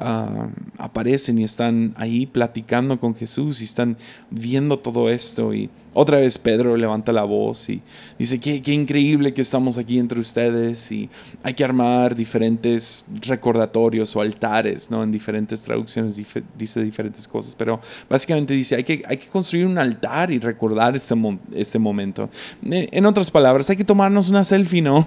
Ah, 0.00 0.48
aparecen 0.78 1.38
y 1.38 1.44
están 1.44 1.92
ahí 1.96 2.24
platicando 2.24 2.98
con 2.98 3.14
Jesús 3.14 3.60
y 3.60 3.64
están 3.64 3.98
viendo 4.30 4.78
todo 4.78 5.10
esto 5.10 5.52
y 5.52 5.68
otra 5.94 6.16
vez 6.16 6.38
Pedro 6.38 6.76
levanta 6.78 7.12
la 7.12 7.24
voz 7.24 7.68
y 7.68 7.82
dice, 8.18 8.40
qué, 8.40 8.62
qué 8.62 8.72
increíble 8.72 9.34
que 9.34 9.42
estamos 9.42 9.76
aquí 9.76 9.98
entre 9.98 10.18
ustedes 10.18 10.90
y 10.90 11.10
hay 11.42 11.52
que 11.52 11.62
armar 11.62 12.14
diferentes 12.14 13.04
recordatorios 13.26 14.16
o 14.16 14.22
altares, 14.22 14.90
¿no? 14.90 15.02
En 15.02 15.12
diferentes 15.12 15.60
traducciones 15.62 16.18
dice 16.56 16.82
diferentes 16.82 17.28
cosas, 17.28 17.54
pero 17.54 17.78
básicamente 18.08 18.54
dice, 18.54 18.76
hay 18.76 18.84
que, 18.84 19.02
hay 19.06 19.18
que 19.18 19.26
construir 19.26 19.66
un 19.66 19.76
altar 19.76 20.30
y 20.30 20.38
recordar 20.38 20.96
este, 20.96 21.14
este 21.54 21.78
momento. 21.78 22.30
Eh, 22.64 22.88
en 22.90 23.04
otras 23.04 23.30
palabras, 23.30 23.68
hay 23.68 23.76
que 23.76 23.84
tomarnos 23.84 24.30
una 24.30 24.44
selfie, 24.44 24.80
¿no? 24.80 25.06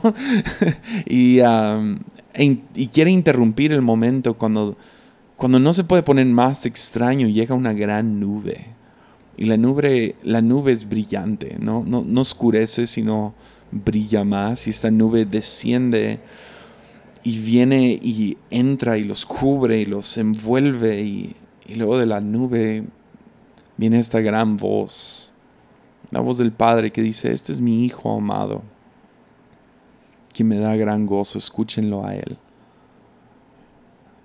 y, 1.08 1.39
y 2.38 2.88
quiere 2.88 3.12
interrumpir 3.12 3.72
el 3.72 3.82
momento 3.82 4.36
cuando, 4.36 4.77
cuando 5.36 5.60
no 5.60 5.74
se 5.74 5.84
puede 5.84 6.04
poner 6.04 6.25
más 6.27 6.65
extraño, 6.65 7.27
llega 7.27 7.56
una 7.56 7.74
gran 7.74 8.20
nube 8.20 8.75
y 9.38 9.46
la 9.46 9.58
nube, 9.58 10.15
la 10.24 10.42
nube 10.42 10.72
es 10.72 10.88
brillante, 10.88 11.58
¿no? 11.60 11.84
No, 11.86 12.04
no 12.06 12.22
oscurece, 12.22 12.88
sino 12.88 13.34
brilla 13.72 14.24
más. 14.24 14.68
Y 14.68 14.70
esta 14.70 14.92
nube 14.92 15.25
desciende 15.25 16.20
y 17.24 17.39
viene 17.39 18.00
y 18.01 18.38
entra 18.50 18.98
y 18.98 19.04
los 19.04 19.25
cubre 19.25 19.80
y 19.80 19.86
los 19.86 20.18
envuelve. 20.18 21.01
Y, 21.01 21.36
y 21.68 21.75
luego 21.75 21.98
de 21.98 22.06
la 22.06 22.22
nube 22.22 22.86
viene 23.75 24.00
esta 24.00 24.22
gran 24.22 24.56
voz, 24.56 25.34
la 26.12 26.22
voz 26.22 26.38
del 26.38 26.54
Padre 26.54 26.92
que 26.92 27.01
dice, 27.01 27.34
este 27.34 27.51
es 27.51 27.60
mi 27.60 27.84
Hijo 27.84 28.15
amado, 28.18 28.63
que 30.36 30.44
me 30.44 30.58
da 30.58 30.75
gran 30.75 31.06
gozo, 31.06 31.38
escúchenlo 31.38 32.06
a 32.06 32.13
Él. 32.13 32.38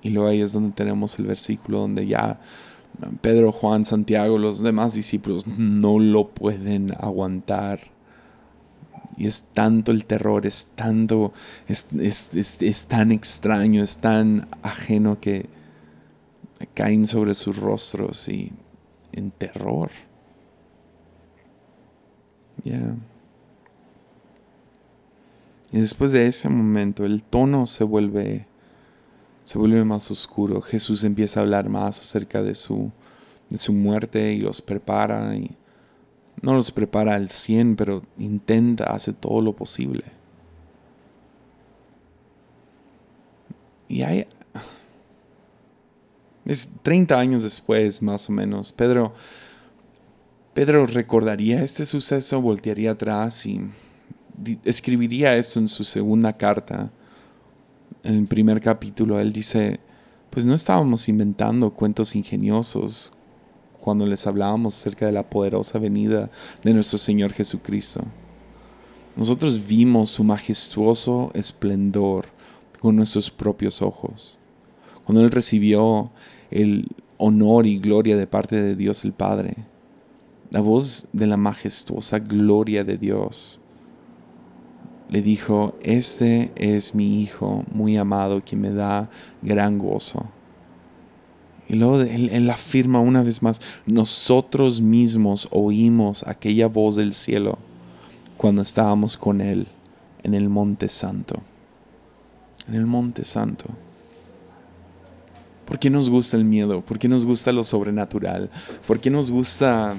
Y 0.03 0.11
luego 0.11 0.29
ahí 0.29 0.41
es 0.41 0.53
donde 0.53 0.73
tenemos 0.73 1.17
el 1.21 1.27
versículo 1.27 1.79
donde 1.79 2.05
ya 2.05 2.41
Pedro, 3.21 3.53
Juan, 3.53 3.85
Santiago, 3.85 4.37
los 4.39 4.61
demás 4.61 4.95
discípulos 4.95 5.47
no 5.47 6.01
lo 6.01 6.29
pueden 6.31 6.93
aguantar. 6.99 7.81
Y 9.17 9.29
es 9.29 9.45
tanto 9.55 9.93
el 9.93 10.05
terror, 10.05 10.47
es 10.47 10.73
tanto, 10.75 11.33
es, 11.69 12.87
tan 12.89 13.13
extraño, 13.13 13.81
es 13.81 13.99
tan 13.99 14.49
ajeno 14.63 15.21
que 15.21 15.49
caen 16.75 17.07
sobre 17.07 17.35
sus 17.35 17.57
rostros 17.57 18.29
y 18.29 18.53
en 19.13 19.31
terror. 19.31 19.91
Ya. 22.65 22.97
Y 25.73 25.81
después 25.81 26.13
de 26.13 26.27
ese 26.27 26.49
momento 26.49 27.05
el 27.05 27.23
tono 27.23 27.67
se 27.67 27.85
vuelve 27.85 28.47
se 29.51 29.59
vuelve 29.59 29.85
más 29.85 30.09
oscuro. 30.13 30.61
Jesús 30.61 31.03
empieza 31.03 31.41
a 31.41 31.43
hablar 31.43 31.69
más 31.69 31.99
acerca 31.99 32.41
de 32.41 32.55
su, 32.55 32.93
de 33.49 33.59
su 33.59 33.73
muerte 33.73 34.33
y 34.33 34.39
los 34.39 34.63
prepara. 34.63 35.35
Y 35.35 35.57
no 36.41 36.55
los 36.55 36.71
prepara 36.71 37.17
al 37.17 37.29
100, 37.29 37.75
pero 37.75 38.03
intenta, 38.17 38.85
hace 38.85 39.13
todo 39.13 39.41
lo 39.43 39.57
posible. 39.57 40.05
Y 43.89 44.03
hay... 44.03 44.27
Es 46.45 46.71
30 46.83 47.19
años 47.19 47.43
después, 47.43 48.03
más 48.03 48.29
o 48.29 48.33
menos. 48.33 48.73
Pedro, 48.73 49.15
Pedro 50.55 50.87
recordaría 50.87 51.63
este 51.63 51.87
suceso, 51.87 52.41
voltearía 52.41 52.93
atrás 52.93 53.47
y 53.47 53.63
escribiría 54.65 55.37
esto 55.37 55.61
en 55.61 55.69
su 55.69 55.85
segunda 55.85 56.33
carta 56.33 56.91
en 58.03 58.15
el 58.15 58.27
primer 58.27 58.61
capítulo, 58.61 59.21
él 59.21 59.33
dice, 59.33 59.81
pues 60.31 60.47
no 60.47 60.55
estábamos 60.55 61.09
inventando 61.09 61.71
cuentos 61.71 62.15
ingeniosos 62.17 63.13
cuando 63.81 64.07
les 64.07 64.27
hablábamos 64.27 64.77
acerca 64.77 65.07
de 65.07 65.13
la 65.13 65.29
poderosa 65.29 65.79
venida 65.79 66.31
de 66.63 66.75
nuestro 66.75 66.99
Señor 66.99 67.33
Jesucristo. 67.33 68.03
Nosotros 69.17 69.67
vimos 69.67 70.11
su 70.11 70.25
majestuoso 70.25 71.31
esplendor 71.35 72.27
con 72.81 72.97
nuestros 72.97 73.31
propios 73.31 73.83
ojos. 73.83 74.39
Cuando 75.05 75.23
Él 75.23 75.31
recibió 75.31 76.11
el 76.51 76.89
honor 77.19 77.67
y 77.67 77.79
gloria 77.79 78.17
de 78.17 78.27
parte 78.27 78.61
de 78.63 78.77
Dios 78.77 79.05
el 79.05 79.13
Padre, 79.13 79.57
la 80.51 80.61
voz 80.61 81.09
de 81.13 81.27
la 81.27 81.37
majestuosa 81.37 82.19
gloria 82.19 82.85
de 82.85 82.97
Dios 82.97 83.60
le 85.11 85.23
dijo, 85.23 85.75
este 85.83 86.53
es 86.55 86.95
mi 86.95 87.21
hijo 87.21 87.65
muy 87.73 87.97
amado 87.97 88.45
que 88.45 88.55
me 88.55 88.71
da 88.71 89.11
gran 89.43 89.77
gozo. 89.77 90.27
Y 91.69 91.75
luego 91.75 92.01
él, 92.01 92.31
él, 92.33 92.49
afirma 92.49 93.01
una 93.01 93.23
vez 93.23 93.43
más, 93.43 93.61
nosotros 93.87 94.81
mismos 94.81 95.49
oímos 95.51 96.25
aquella 96.29 96.69
voz 96.69 96.95
del 96.95 97.13
cielo 97.13 97.59
cuando 98.37 98.63
estábamos 98.63 99.17
con 99.17 99.41
él 99.41 99.67
en 100.23 100.35
el 100.35 100.49
monte 100.49 100.89
santo. 100.89 101.43
En 102.69 102.77
el 102.77 102.87
monte 102.87 103.25
santo. 103.25 103.65
¿Por 105.65 105.81
qué 105.81 105.91
nos 105.91 106.09
gusta 106.09 106.37
el 106.37 106.45
miedo? 106.45 106.83
¿Por 106.83 107.01
qué 107.01 107.09
nos 107.09 107.27
gusta 107.27 107.53
lo 107.53 107.65
sobrenatural? 107.65 108.49
¿Por 108.87 109.01
qué 109.01 109.11
nos 109.11 109.31
gusta 109.31 109.97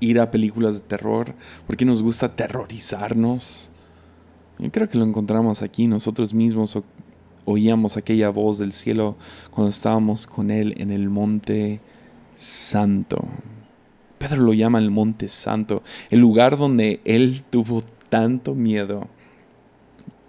ir 0.00 0.20
a 0.20 0.30
películas 0.30 0.74
de 0.74 0.88
terror, 0.88 1.34
porque 1.66 1.84
nos 1.84 2.02
gusta 2.02 2.34
terrorizarnos. 2.34 3.70
Yo 4.58 4.70
creo 4.70 4.88
que 4.88 4.98
lo 4.98 5.04
encontramos 5.04 5.62
aquí 5.62 5.86
nosotros 5.86 6.34
mismos 6.34 6.78
oíamos 7.44 7.96
aquella 7.96 8.28
voz 8.28 8.58
del 8.58 8.72
cielo 8.72 9.16
cuando 9.50 9.70
estábamos 9.70 10.26
con 10.26 10.50
él 10.50 10.74
en 10.76 10.90
el 10.90 11.08
monte 11.08 11.80
santo. 12.36 13.24
Pedro 14.18 14.42
lo 14.42 14.52
llama 14.52 14.78
el 14.78 14.90
monte 14.90 15.28
santo, 15.28 15.82
el 16.10 16.20
lugar 16.20 16.58
donde 16.58 17.00
él 17.04 17.44
tuvo 17.48 17.82
tanto 18.10 18.54
miedo 18.54 19.08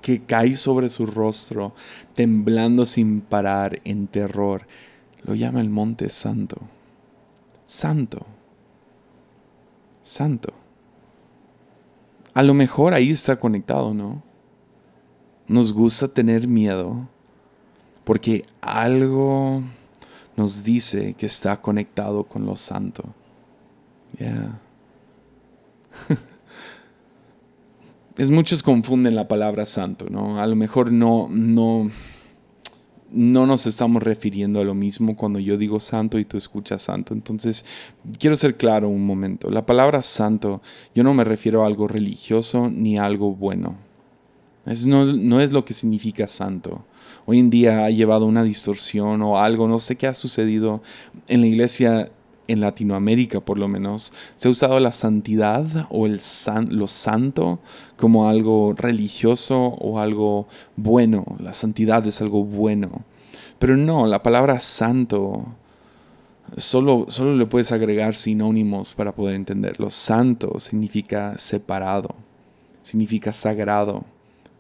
que 0.01 0.21
cae 0.21 0.55
sobre 0.55 0.88
su 0.88 1.07
rostro, 1.07 1.73
temblando 2.13 2.85
sin 2.85 3.19
parar 3.19 3.81
en 3.83 4.07
terror. 4.07 4.65
Lo 5.23 5.35
llama 5.35 5.59
el 5.59 5.69
monte 5.69 6.09
santo. 6.09 6.57
Santo 7.67 8.25
santo. 10.10 10.54
A 12.34 12.44
lo 12.44 12.54
mejor 12.54 12.94
ahí 12.94 13.12
está 13.12 13.39
conectado, 13.39 13.94
¿no? 13.94 14.22
Nos 15.48 15.74
gusta 15.74 16.08
tener 16.08 16.48
miedo 16.48 17.08
porque 18.04 18.46
algo 18.62 19.62
nos 20.36 20.63
dice 20.63 21.13
que 21.13 21.25
está 21.25 21.62
conectado 21.62 22.24
con 22.24 22.46
lo 22.46 22.56
santo. 22.56 23.04
Ya. 24.18 24.60
es 28.18 28.30
muchos 28.32 28.63
confunden 28.63 29.16
la 29.16 29.28
palabra 29.28 29.66
santo, 29.66 30.08
¿no? 30.10 30.42
A 30.42 30.48
lo 30.48 30.56
mejor 30.56 30.92
no, 30.92 31.28
no, 31.30 31.89
no 33.12 33.46
nos 33.46 33.66
estamos 33.66 34.04
refiriendo 34.04 34.60
a 34.60 34.63
lo 34.63 34.74
mismo 34.74 35.16
cuando 35.16 35.39
yo 35.39 35.58
digo 35.58 35.80
santo 35.80 36.20
y 36.20 36.25
tú 36.25 36.38
escuchas 36.38 36.84
santo. 36.84 37.13
Entonces, 37.13 37.66
quiero 38.20 38.36
ser 38.36 38.58
claro 38.58 38.89
un 38.89 39.06
momento. 39.06 39.50
La 39.50 39.66
palabra 39.66 40.01
santo, 40.01 40.62
yo 40.94 41.04
no 41.04 41.13
me 41.13 41.24
refiero 41.24 41.63
a 41.63 41.68
algo 41.68 41.88
religioso 41.88 42.70
ni 42.70 42.98
a 42.98 43.06
algo 43.06 43.34
bueno. 43.34 43.78
no, 44.86 45.06
no, 45.06 45.42
es 45.42 45.51
lo 45.51 45.66
que 45.66 45.74
significa 45.74 46.28
santo. 46.28 46.86
Hoy 47.25 47.39
en 47.39 47.50
día 47.50 47.86
ha 47.86 47.89
llevado 47.89 48.25
una 48.25 48.44
distorsión 48.44 49.22
o 49.22 49.39
algo, 49.39 49.68
no 49.68 49.80
sé 49.80 49.96
qué 49.96 50.08
ha 50.08 50.13
sucedido 50.13 50.82
en 51.28 51.42
la 51.42 51.48
iglesia 51.48 52.12
en 52.50 52.62
Latinoamérica 52.62 53.39
por 53.39 53.60
lo 53.60 53.68
menos, 53.68 54.12
se 54.36 54.48
ha 54.48 54.51
usado 54.51 54.79
la 54.79 54.91
santidad 54.91 55.88
o 55.89 56.06
el 56.06 56.20
lo 56.70 56.88
santo 56.88 57.60
como 57.96 58.27
algo 58.27 58.74
religioso 58.75 59.58
o 59.60 60.00
algo 60.00 60.48
bueno. 60.75 61.25
La 61.39 61.53
santidad 61.53 62.06
es 62.08 62.22
algo 62.22 62.44
bueno. 62.44 63.03
Pero 63.60 63.77
no, 63.77 64.08
la 64.08 64.24
palabra 64.24 64.60
santo 64.60 65.46
solo, 66.58 67.06
solo 67.10 67.36
le 67.36 67.46
puedes 67.46 67.72
agregar 67.72 68.15
sinónimos 68.15 68.94
para 68.94 69.13
poder 69.13 69.36
entenderlo. 69.36 69.89
Santo 69.89 70.60
significa 70.60 71.38
separado, 71.38 72.15
significa 72.82 73.32
sagrado, 73.34 74.06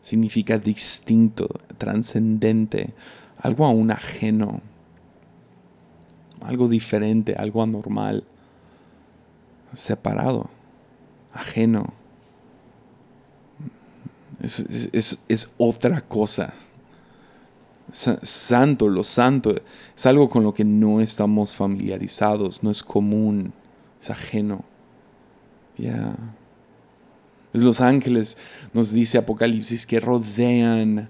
significa 0.01 0.57
distinto, 0.57 1.47
trascendente, 1.77 2.93
algo 3.41 3.65
aún 3.65 3.91
ajeno 3.91 4.61
algo 6.41 6.67
diferente, 6.67 7.35
algo 7.35 7.61
anormal, 7.63 8.23
separado, 9.73 10.49
ajeno. 11.33 11.93
Es, 14.41 15.53
otra 15.57 16.01
cosa. 16.01 16.53
Santo, 17.91 18.87
lo 18.87 19.03
santo, 19.03 19.55
es 19.95 20.05
algo 20.05 20.29
con 20.29 20.43
lo 20.43 20.53
que 20.53 20.63
no 20.63 21.01
estamos 21.01 21.55
familiarizados, 21.55 22.63
no 22.63 22.69
es 22.71 22.83
común, 22.83 23.51
es 23.99 24.09
ajeno. 24.09 24.63
Ya. 25.77 26.15
Los 27.51 27.81
ángeles, 27.81 28.37
nos 28.73 28.91
dice 28.91 29.17
Apocalipsis, 29.17 29.87
que 29.87 29.99
rodean 29.99 31.09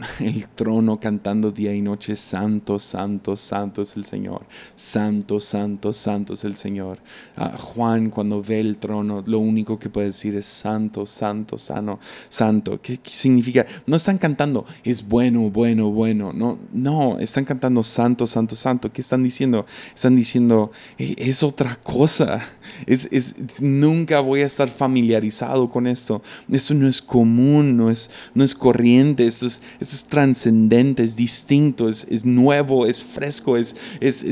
el 0.20 0.48
trono 0.48 0.98
cantando 0.98 1.50
día 1.50 1.74
y 1.74 1.82
noche, 1.82 2.16
Santo, 2.16 2.78
Santo, 2.78 3.36
Santo 3.36 3.82
es 3.82 3.96
el 3.96 4.04
Señor, 4.04 4.46
Santo, 4.74 5.40
Santo, 5.40 5.92
Santo 5.92 6.32
es 6.32 6.44
el 6.44 6.54
Señor. 6.54 6.98
Ah, 7.36 7.56
Juan 7.58 8.10
cuando 8.10 8.42
ve 8.42 8.60
el 8.60 8.78
trono, 8.78 9.22
lo 9.26 9.38
único 9.38 9.78
que 9.78 9.90
puede 9.90 10.08
decir 10.08 10.36
es 10.36 10.46
Santo, 10.46 11.06
Santo, 11.06 11.58
Sano, 11.58 11.98
Santo. 12.28 12.80
¿Qué, 12.80 12.98
significa? 13.04 13.66
No 13.86 13.96
están 13.96 14.18
cantando, 14.18 14.64
es 14.84 15.06
bueno, 15.06 15.50
bueno, 15.50 15.90
bueno. 15.90 16.32
No, 16.32 16.58
no, 16.72 17.18
están 17.18 17.44
cantando 17.44 17.82
Santo, 17.82 18.26
Santo, 18.26 18.56
Santo. 18.56 18.92
¿Qué 18.92 19.02
están 19.02 19.22
diciendo? 19.22 19.66
Están 19.94 20.16
diciendo, 20.16 20.70
e, 20.98 21.14
es 21.18 21.42
otra 21.42 21.76
cosa. 21.76 22.42
Es, 22.86 23.08
es, 23.12 23.36
nunca 23.60 24.20
voy 24.20 24.40
a 24.40 24.46
estar 24.46 24.68
familiarizado 24.68 25.68
con 25.68 25.86
esto. 25.86 26.22
Esto 26.50 26.74
no 26.74 26.88
es 26.88 27.02
común, 27.02 27.76
no 27.76 27.90
es, 27.90 28.10
no 28.34 28.44
es 28.44 28.54
corriente, 28.54 29.26
esto 29.26 29.46
es 29.46 29.60
es 29.94 30.06
trascendente, 30.06 31.02
es 31.02 31.16
distinto, 31.16 31.88
es, 31.88 32.24
nuevo, 32.24 32.86
es 32.86 33.02
fresco, 33.02 33.56
es, 33.56 33.76
es, 34.00 34.24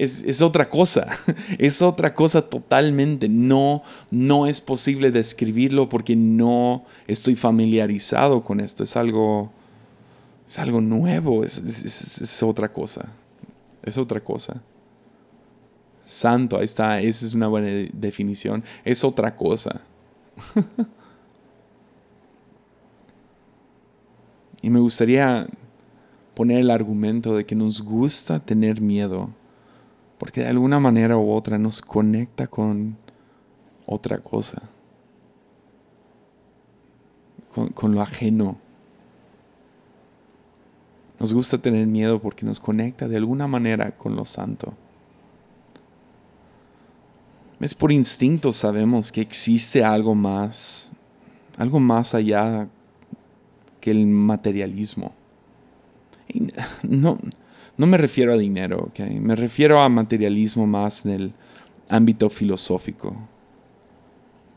es, 0.00 0.40
otra 0.40 0.68
cosa, 0.68 1.06
es 1.58 1.82
otra 1.82 2.14
cosa 2.14 2.42
totalmente. 2.42 3.28
No, 3.28 3.82
no 4.10 4.46
es 4.46 4.60
posible 4.60 5.10
describirlo 5.10 5.88
porque 5.88 6.16
no 6.16 6.84
estoy 7.06 7.36
familiarizado 7.36 8.42
con 8.42 8.60
esto. 8.60 8.82
Es 8.82 8.96
algo, 8.96 9.52
es 10.48 10.58
algo 10.58 10.80
nuevo, 10.80 11.44
es, 11.44 12.42
otra 12.42 12.72
cosa. 12.72 13.08
Es 13.82 13.98
otra 13.98 14.22
cosa. 14.22 14.62
Santo, 16.04 16.56
ahí 16.56 16.64
está, 16.64 17.00
esa 17.00 17.26
es 17.26 17.34
una 17.34 17.48
buena 17.48 17.68
definición. 17.92 18.64
Es 18.84 19.04
otra 19.04 19.36
cosa. 19.36 19.80
Y 24.62 24.70
me 24.70 24.80
gustaría 24.80 25.46
poner 26.34 26.60
el 26.60 26.70
argumento 26.70 27.36
de 27.36 27.44
que 27.44 27.54
nos 27.54 27.82
gusta 27.82 28.40
tener 28.40 28.80
miedo, 28.80 29.30
porque 30.18 30.42
de 30.42 30.48
alguna 30.48 30.80
manera 30.80 31.16
u 31.16 31.32
otra 31.32 31.58
nos 31.58 31.80
conecta 31.80 32.46
con 32.46 32.96
otra 33.86 34.18
cosa, 34.18 34.62
con, 37.74 37.94
lo 37.94 38.00
ajeno. 38.00 38.56
Nos 41.18 41.34
gusta 41.34 41.58
tener 41.58 41.86
miedo 41.86 42.20
porque 42.20 42.46
nos 42.46 42.60
conecta 42.60 43.08
de 43.08 43.16
alguna 43.16 43.46
manera 43.46 43.96
con 43.96 44.16
lo 44.16 44.24
santo. 44.24 44.72
Es 47.58 47.74
por 47.74 47.92
instinto 47.92 48.52
sabemos 48.52 49.12
que 49.12 49.20
existe 49.20 49.84
algo 49.84 50.14
más, 50.14 50.92
algo 51.58 51.78
más 51.78 52.14
allá 52.14 52.68
que 53.80 53.90
el 53.90 54.06
materialismo. 54.06 55.12
no, 56.82 57.18
no 57.76 57.86
me 57.86 57.96
refiero 57.96 58.32
a 58.32 58.36
dinero, 58.36 58.90
me 59.20 59.34
refiero 59.34 59.80
a 59.80 59.88
materialismo 59.88 60.66
más 60.66 61.06
en 61.06 61.12
el 61.12 61.32
ámbito 61.88 62.28
filosófico. 62.30 63.16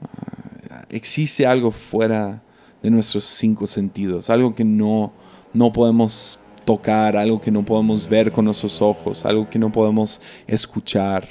Ah, 0.01 0.85
existe 0.89 1.45
algo 1.45 1.71
fuera 1.71 2.41
de 2.81 2.91
nuestros 2.91 3.23
cinco 3.23 3.65
sentidos, 3.65 4.29
algo 4.29 4.53
que 4.53 4.65
no, 4.65 5.13
no 5.53 5.71
podemos 5.71 6.39
tocar, 6.65 7.15
algo 7.15 7.39
que 7.39 7.51
no 7.51 7.63
podemos 7.63 8.07
ver 8.07 8.31
con 8.31 8.45
nuestros 8.45 8.81
ojos, 8.81 9.25
algo 9.25 9.49
que 9.49 9.59
no 9.59 9.71
podemos 9.71 10.21
escuchar, 10.45 11.27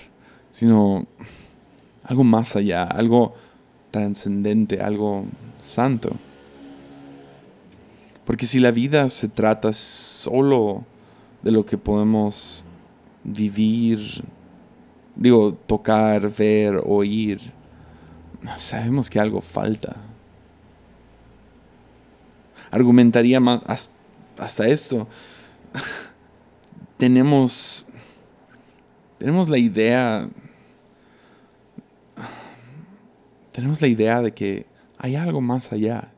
sino 0.51 1.07
algo 2.05 2.25
más 2.25 2.57
allá, 2.57 2.85
algo 2.85 3.35
trascendente, 3.91 4.81
algo 4.81 5.27
santo. 5.59 6.11
Porque 8.25 8.47
si 8.47 8.61
la 8.61 8.71
vida 8.71 9.09
se 9.09 9.29
trata 9.29 9.73
solo 9.73 10.85
de 11.43 11.51
lo 11.51 11.67
que 11.67 11.77
podemos 11.77 12.65
vivir, 13.25 14.25
digo, 15.17 15.55
tocar, 15.67 16.31
ver, 16.31 16.81
oír, 16.85 17.53
sabemos 18.57 19.11
que 19.11 19.19
algo 19.19 19.41
falta. 19.41 19.97
Argumentaría 22.71 23.41
más 23.41 23.91
hasta 24.39 24.67
esto. 24.67 25.07
tenemos, 26.97 27.89
tenemos 29.19 29.49
la 29.49 29.59
idea, 29.59 30.29
tenemos 33.51 33.81
la 33.81 33.89
idea 33.89 34.23
de 34.23 34.33
que 34.33 34.67
hay 34.97 35.17
algo 35.17 35.41
más 35.41 35.73
allá. 35.73 36.13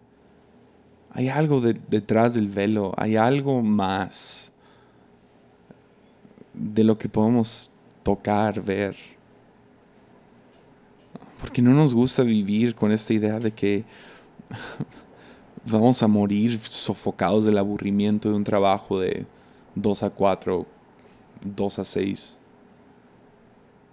Hay 1.17 1.29
algo 1.29 1.61
detrás 1.61 2.35
del 2.35 2.49
velo, 2.49 2.93
hay 2.97 3.15
algo 3.15 3.63
más 3.63 4.53
de 6.53 6.83
lo 6.83 6.99
que 6.99 7.09
podemos 7.09 7.71
tocar, 8.03 8.61
ver. 8.61 8.97
Porque 11.41 11.63
no 11.63 11.71
nos 11.71 11.95
gusta 11.95 12.25
vivir 12.25 12.75
con 12.75 12.91
esta 12.91 13.13
idea 13.13 13.39
de 13.39 13.53
que 13.53 13.85
vamos 15.65 16.03
a 16.03 16.09
morir 16.09 16.59
sofocados 16.59 17.45
del 17.45 17.59
aburrimiento 17.59 18.29
de 18.29 18.35
un 18.35 18.45
trabajo 18.45 18.99
de 18.99 19.25
2 19.77 20.03
a 20.03 20.11
4, 20.11 20.67
2 21.45 21.79
a 21.79 21.85
6. 21.85 22.41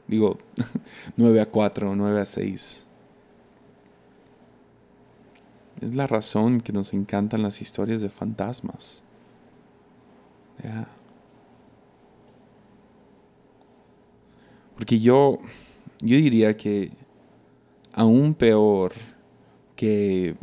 Digo, 0.08 0.40
9 1.18 1.40
a 1.40 1.46
4, 1.46 1.96
9 1.96 2.20
a 2.20 2.26
6. 2.26 2.88
Es 5.82 5.96
la 5.96 6.06
razón 6.06 6.62
que 6.62 6.72
nos 6.72 6.94
encantan 6.94 7.42
las 7.42 7.60
historias 7.60 8.02
de 8.02 8.10
fantasmas. 8.10 9.04
Porque 14.76 15.00
yo, 15.00 15.40
yo 16.00 16.18
diría 16.18 16.56
que 16.56 16.92
aún 17.94 18.36
peor 18.36 18.94
que 19.76 20.36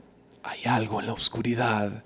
hay 0.42 0.64
algo 0.64 0.98
en 0.98 1.06
la 1.06 1.12
oscuridad, 1.12 2.02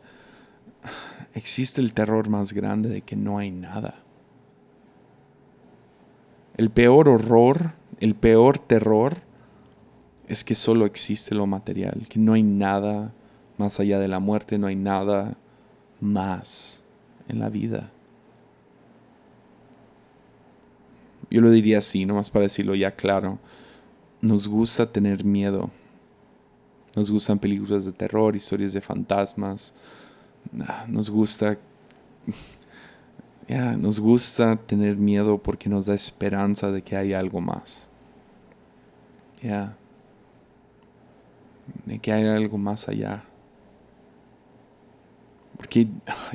existe 1.33 1.81
el 1.81 1.95
terror 1.95 2.29
más 2.29 2.53
grande 2.53 2.91
de 2.91 3.01
que 3.01 3.17
no 3.17 3.39
hay 3.39 3.51
nada. 3.51 3.95
El 6.59 6.69
peor 6.69 7.09
horror, 7.09 7.73
el 7.99 8.15
peor 8.15 8.59
terror 8.59 9.17
es 10.29 10.45
que 10.45 10.55
solo 10.55 10.85
existe 10.85 11.35
lo 11.35 11.47
material, 11.47 12.07
que 12.11 12.19
no 12.19 12.35
hay 12.35 12.43
nada 12.43 13.15
más 13.63 13.79
allá 13.81 13.99
de 13.99 14.09
la 14.09 14.19
muerte, 14.19 14.59
no 14.59 14.67
hay 14.67 14.77
nada 14.77 15.37
más 16.01 16.85
en 17.29 17.39
la 17.39 17.49
vida. 17.49 17.91
Yo 21.31 21.41
lo 21.41 21.51
diría 21.51 21.79
así, 21.79 22.05
nomás 22.05 22.29
para 22.29 22.43
decirlo 22.43 22.75
ya 22.75 22.91
claro. 22.91 23.39
Nos 24.21 24.49
gusta 24.49 24.91
tener 24.91 25.25
miedo. 25.25 25.71
Nos 26.95 27.11
gustan 27.11 27.39
películas 27.39 27.85
de 27.85 27.93
terror, 27.93 28.37
historias 28.37 28.73
de 28.75 28.81
fantasmas. 28.81 29.75
Ah, 30.61 30.85
nos 30.89 31.09
gusta. 31.09 31.57
Nos 33.79 34.01
gusta 34.01 34.57
tener 34.57 34.97
miedo 34.97 35.39
porque 35.39 35.69
nos 35.69 35.87
da 35.87 35.95
esperanza 35.95 36.71
de 36.71 36.83
que 36.83 36.97
hay 36.97 37.13
algo 37.13 37.41
más. 37.41 37.91
Ya. 39.41 39.77
De 41.87 41.99
que 41.99 42.13
hay 42.13 42.27
algo 42.27 42.59
más 42.59 42.89
allá. 42.89 43.25
Porque 45.63 45.87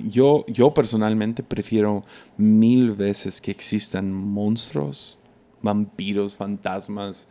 yo, 0.07 0.45
yo 0.47 0.71
personalmente 0.71 1.43
prefiero 1.43 2.05
mil 2.37 2.93
veces 2.93 3.41
que 3.41 3.51
existan 3.51 4.13
monstruos, 4.13 5.19
vampiros, 5.61 6.33
fantasmas, 6.33 7.27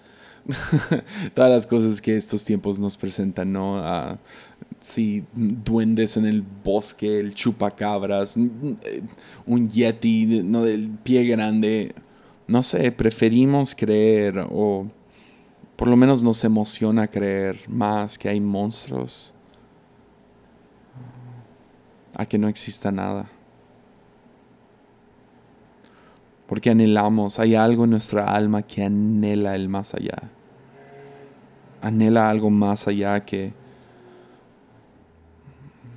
todas 1.34 1.50
las 1.50 1.66
cosas 1.66 2.02
que 2.02 2.14
estos 2.14 2.44
tiempos 2.44 2.78
nos 2.78 2.98
presentan, 2.98 3.50
¿no? 3.50 3.78
Uh, 3.78 4.18
sí, 4.78 5.24
duendes 5.32 6.18
en 6.18 6.26
el 6.26 6.42
bosque, 6.42 7.18
el 7.18 7.32
chupacabras, 7.32 8.36
un 8.36 9.70
yeti, 9.70 10.42
¿no? 10.44 10.64
Del 10.64 10.90
pie 11.02 11.24
grande. 11.24 11.94
No 12.46 12.62
sé, 12.62 12.92
preferimos 12.92 13.74
creer 13.74 14.46
o 14.50 14.86
por 15.76 15.88
lo 15.88 15.96
menos 15.96 16.22
nos 16.22 16.44
emociona 16.44 17.08
creer 17.08 17.58
más 17.68 18.18
que 18.18 18.28
hay 18.28 18.40
monstruos 18.40 19.32
a 22.16 22.26
que 22.26 22.38
no 22.38 22.48
exista 22.48 22.90
nada. 22.90 23.28
Porque 26.46 26.70
anhelamos, 26.70 27.38
hay 27.38 27.54
algo 27.54 27.84
en 27.84 27.90
nuestra 27.90 28.32
alma 28.32 28.62
que 28.62 28.84
anhela 28.84 29.54
el 29.54 29.68
más 29.68 29.94
allá. 29.94 30.30
Anhela 31.82 32.30
algo 32.30 32.50
más 32.50 32.88
allá 32.88 33.24
que, 33.24 33.52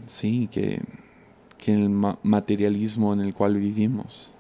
sí, 0.06 0.50
que, 0.52 0.82
que 1.58 1.74
el 1.74 1.90
materialismo 1.90 3.14
en 3.14 3.22
el 3.22 3.34
cual 3.34 3.56
vivimos. 3.56 4.34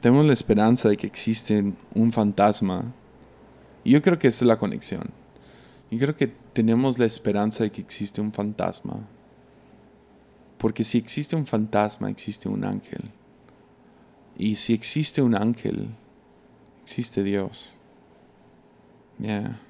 Tenemos 0.00 0.26
la 0.26 0.32
esperanza 0.32 0.88
de 0.88 0.96
que 0.96 1.06
existe 1.06 1.72
un 1.94 2.12
fantasma. 2.12 2.84
Y 3.84 3.92
yo 3.92 4.02
creo 4.02 4.18
que 4.18 4.28
esa 4.28 4.44
es 4.44 4.48
la 4.48 4.56
conexión. 4.56 5.04
Yo 5.90 5.98
creo 5.98 6.16
que 6.16 6.45
tenemos 6.56 6.98
la 6.98 7.04
esperanza 7.04 7.64
de 7.64 7.70
que 7.70 7.82
existe 7.82 8.18
un 8.22 8.32
fantasma. 8.32 9.06
Porque 10.56 10.82
si 10.82 10.96
existe 10.96 11.36
un 11.36 11.44
fantasma, 11.44 12.08
existe 12.08 12.48
un 12.48 12.64
ángel. 12.64 13.10
Y 14.38 14.54
si 14.54 14.72
existe 14.72 15.20
un 15.20 15.34
ángel, 15.34 15.90
existe 16.82 17.22
Dios. 17.22 17.76
Ya. 19.18 19.60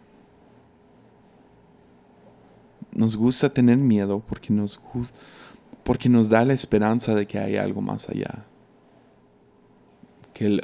Nos 2.92 3.16
gusta 3.16 3.52
tener 3.52 3.78
miedo 3.78 4.20
porque 4.20 4.52
nos, 4.52 4.80
porque 5.82 6.08
nos 6.08 6.28
da 6.28 6.44
la 6.44 6.52
esperanza 6.52 7.16
de 7.16 7.26
que 7.26 7.40
hay 7.40 7.56
algo 7.56 7.80
más 7.80 8.08
allá. 8.08 8.44
Que 10.32 10.46
el 10.46 10.60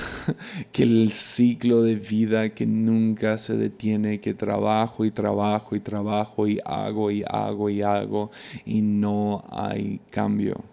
que 0.72 0.82
el 0.82 1.12
ciclo 1.12 1.82
de 1.82 1.96
vida 1.96 2.50
que 2.50 2.66
nunca 2.66 3.38
se 3.38 3.56
detiene, 3.56 4.20
que 4.20 4.34
trabajo 4.34 5.04
y 5.04 5.10
trabajo 5.10 5.76
y 5.76 5.80
trabajo 5.80 6.46
y 6.46 6.60
hago 6.64 7.10
y 7.10 7.24
hago 7.26 7.70
y 7.70 7.82
hago 7.82 8.30
y 8.64 8.82
no 8.82 9.42
hay 9.50 10.00
cambio. 10.10 10.64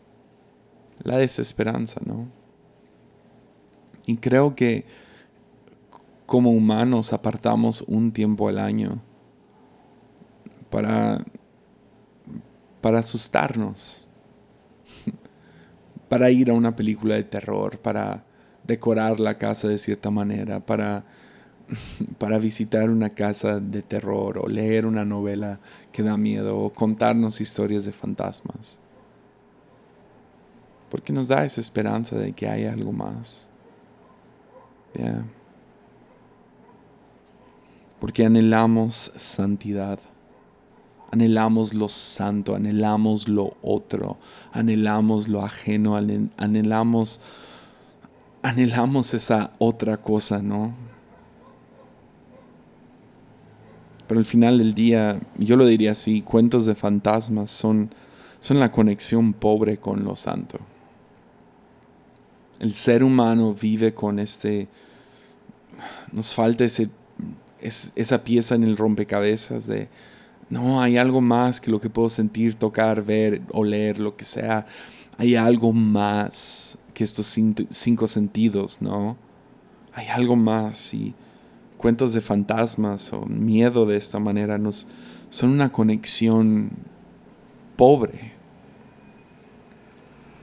La 1.04 1.18
desesperanza, 1.18 2.02
¿no? 2.06 2.28
Y 4.06 4.18
creo 4.18 4.56
que 4.56 4.86
como 6.26 6.52
humanos 6.52 7.14
apartamos 7.14 7.84
un 7.88 8.12
tiempo 8.12 8.48
al 8.48 8.60
año 8.60 9.02
para, 10.70 11.20
para 12.82 13.00
asustarnos, 13.00 14.10
para 16.10 16.30
ir 16.30 16.50
a 16.50 16.54
una 16.54 16.76
película 16.76 17.16
de 17.16 17.24
terror, 17.24 17.80
para 17.80 18.29
decorar 18.70 19.20
la 19.20 19.38
casa 19.38 19.68
de 19.68 19.78
cierta 19.78 20.12
manera, 20.12 20.60
para, 20.60 21.04
para 22.18 22.38
visitar 22.38 22.90
una 22.90 23.10
casa 23.10 23.60
de 23.60 23.82
terror 23.82 24.38
o 24.38 24.48
leer 24.48 24.86
una 24.86 25.04
novela 25.04 25.60
que 25.92 26.04
da 26.04 26.16
miedo 26.16 26.58
o 26.58 26.72
contarnos 26.72 27.42
historias 27.42 27.84
de 27.86 27.92
fantasmas. 27.92 28.80
Porque 30.90 31.12
nos 31.12 31.28
da 31.28 31.44
esa 31.46 31.60
esperanza 31.60 32.16
de 32.16 32.32
que 32.32 32.48
hay 32.48 32.66
algo 32.66 32.92
más. 32.92 33.50
Porque 38.00 38.26
anhelamos 38.26 39.12
santidad. 39.16 40.00
Anhelamos 41.12 41.74
lo 41.74 41.90
santo, 41.90 42.56
anhelamos 42.56 43.28
lo 43.28 43.58
otro, 43.64 44.18
anhelamos 44.52 45.28
lo 45.28 45.44
ajeno, 45.44 45.96
anhelamos 46.38 47.20
anhelamos 48.42 49.14
esa 49.14 49.52
otra 49.60 49.98
cosa, 49.98 50.42
¿no? 50.42 50.74
Pero 54.08 54.20
al 54.20 54.26
final 54.26 54.58
del 54.58 54.74
día, 54.74 55.20
yo 55.38 55.56
lo 55.56 55.66
diría 55.66 55.92
así, 55.92 56.22
cuentos 56.22 56.66
de 56.66 56.74
fantasmas 56.74 57.52
son, 57.52 57.92
son 58.40 58.60
la 58.60 58.72
conexión 58.72 59.34
pobre 59.34 59.78
con 59.78 60.04
lo 60.04 60.16
santo. 60.16 60.60
El 62.60 62.74
ser 62.74 63.04
humano 63.04 63.54
vive 63.54 63.94
con 63.94 64.20
este, 64.20 64.68
nos 66.12 66.34
falta 66.34 66.66
ese, 66.66 66.90
esa 67.62 68.24
pieza 68.24 68.56
en 68.56 68.64
el 68.64 68.78
rompecabezas 68.78 69.68
de, 69.68 69.90
no, 70.50 70.82
hay 70.82 70.98
algo 70.98 71.22
más 71.22 71.62
que 71.62 71.70
lo 71.70 71.80
que 71.80 71.90
puedo 71.90 72.10
sentir, 72.10 72.56
tocar, 72.56 73.04
ver, 73.04 73.42
oler, 73.52 74.00
lo 74.00 74.16
que 74.16 74.26
sea. 74.26 74.66
Hay 75.18 75.36
algo 75.36 75.72
más 75.72 76.80
que 77.00 77.06
estos 77.06 77.34
cinco 77.70 78.08
sentidos, 78.08 78.82
¿no? 78.82 79.16
Hay 79.94 80.08
algo 80.08 80.36
más 80.36 80.94
y 80.94 81.16
cuentos 81.78 82.12
de 82.12 82.20
fantasmas 82.20 83.14
o 83.14 83.26
miedo 83.26 83.86
de 83.86 83.96
esta 83.96 84.20
manera 84.20 84.58
nos 84.58 84.86
son 85.30 85.52
una 85.52 85.72
conexión 85.72 86.72
pobre, 87.78 88.34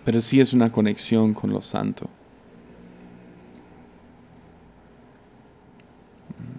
pero 0.02 0.22
sí 0.22 0.40
es 0.40 0.54
una 0.54 0.72
conexión 0.72 1.34
con 1.34 1.50
lo 1.50 1.60
santo. 1.60 2.08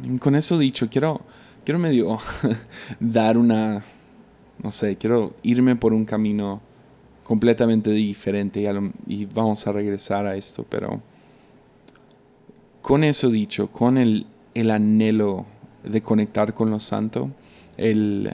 Y 0.04 0.20
con 0.20 0.36
eso 0.36 0.60
dicho, 0.60 0.90
quiero, 0.92 1.22
quiero 1.66 1.80
medio 1.80 2.20
dar 3.00 3.36
una, 3.36 3.82
no 4.62 4.70
sé, 4.70 4.96
quiero 4.96 5.34
irme 5.42 5.76
por 5.76 5.92
un 5.92 6.06
camino 6.06 6.67
completamente 7.28 7.92
diferente 7.92 8.66
y, 9.06 9.26
vamos 9.26 9.68
a 9.68 9.74
regresar 9.74 10.26
a 10.26 10.38
esto, 10.38 10.66
pero 10.70 11.02
con 12.82 13.04
eso 13.04 13.30
dicho, 13.30 13.70
con 13.70 13.98
el, 13.98 14.26
el 14.54 14.72
anhelo 14.72 15.46
de 15.84 16.02
conectar 16.02 16.54
con 16.54 16.70
lo 16.70 16.80
santo, 16.80 17.30
el, 17.76 18.34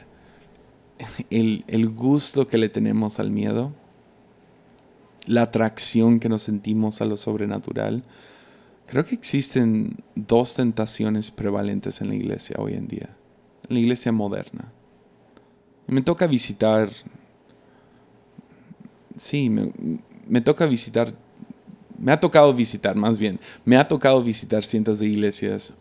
el, 1.32 1.66
el 1.66 1.90
gusto 1.90 2.46
que 2.46 2.60
le 2.60 2.70
tenemos 2.70 3.20
al 3.20 3.32
miedo, 3.32 3.74
la 5.26 5.42
atracción 5.42 6.20
que 6.20 6.30
nos 6.30 6.44
sentimos 6.44 7.02
a 7.02 7.06
lo 7.06 7.18
sobrenatural, 7.18 8.04
creo 8.86 9.04
que 9.06 9.16
existen 9.16 10.04
dos 10.14 10.54
tentaciones 10.54 11.32
prevalentes 11.32 12.00
en 12.00 12.10
la 12.10 12.16
iglesia 12.16 12.58
hoy 12.60 12.74
en 12.74 12.88
día, 12.88 13.10
en 13.68 13.74
la 13.74 13.80
iglesia 13.80 14.12
moderna. 14.12 14.72
Me 15.88 16.04
toca 16.04 16.28
visitar, 16.28 16.92
sí, 19.16 19.50
me, 19.50 19.72
me 20.28 20.42
toca 20.42 20.66
visitar, 20.66 21.14
me 21.98 22.12
ha 22.12 22.20
tocado 22.20 22.54
visitar 22.54 22.96
más 22.96 23.20
bien, 23.20 23.40
me 23.66 23.78
ha 23.78 23.88
tocado 23.88 24.24
visitar 24.24 24.64
cientos 24.64 25.00
de 25.00 25.08
iglesias 25.08 25.76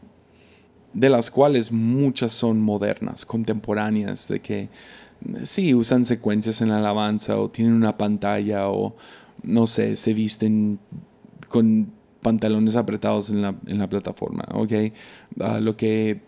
de 0.93 1.09
las 1.09 1.31
cuales 1.31 1.73
muchas 1.73 2.33
son 2.33 2.61
modernas, 2.61 3.25
contemporáneas, 3.25 4.29
de 4.29 4.41
que 4.41 4.69
sí 5.43 5.75
usan 5.75 6.05
secuencias 6.05 6.61
en 6.61 6.69
la 6.69 6.79
alabanza 6.79 7.39
o 7.39 7.49
tienen 7.51 7.75
una 7.75 7.97
pantalla 7.97 8.69
o 8.69 8.95
no 9.43 9.67
sé, 9.67 9.97
se 9.97 10.13
visten 10.13 10.79
con 11.49 11.91
pantalones 12.21 12.77
apretados 12.77 13.31
en 13.31 13.43
la, 13.43 13.55
en 13.67 13.79
la 13.79 13.89
plataforma, 13.89 14.45
¿ok? 14.53 14.73
Ah, 15.41 15.61
lo 15.61 15.77
que 15.77 16.21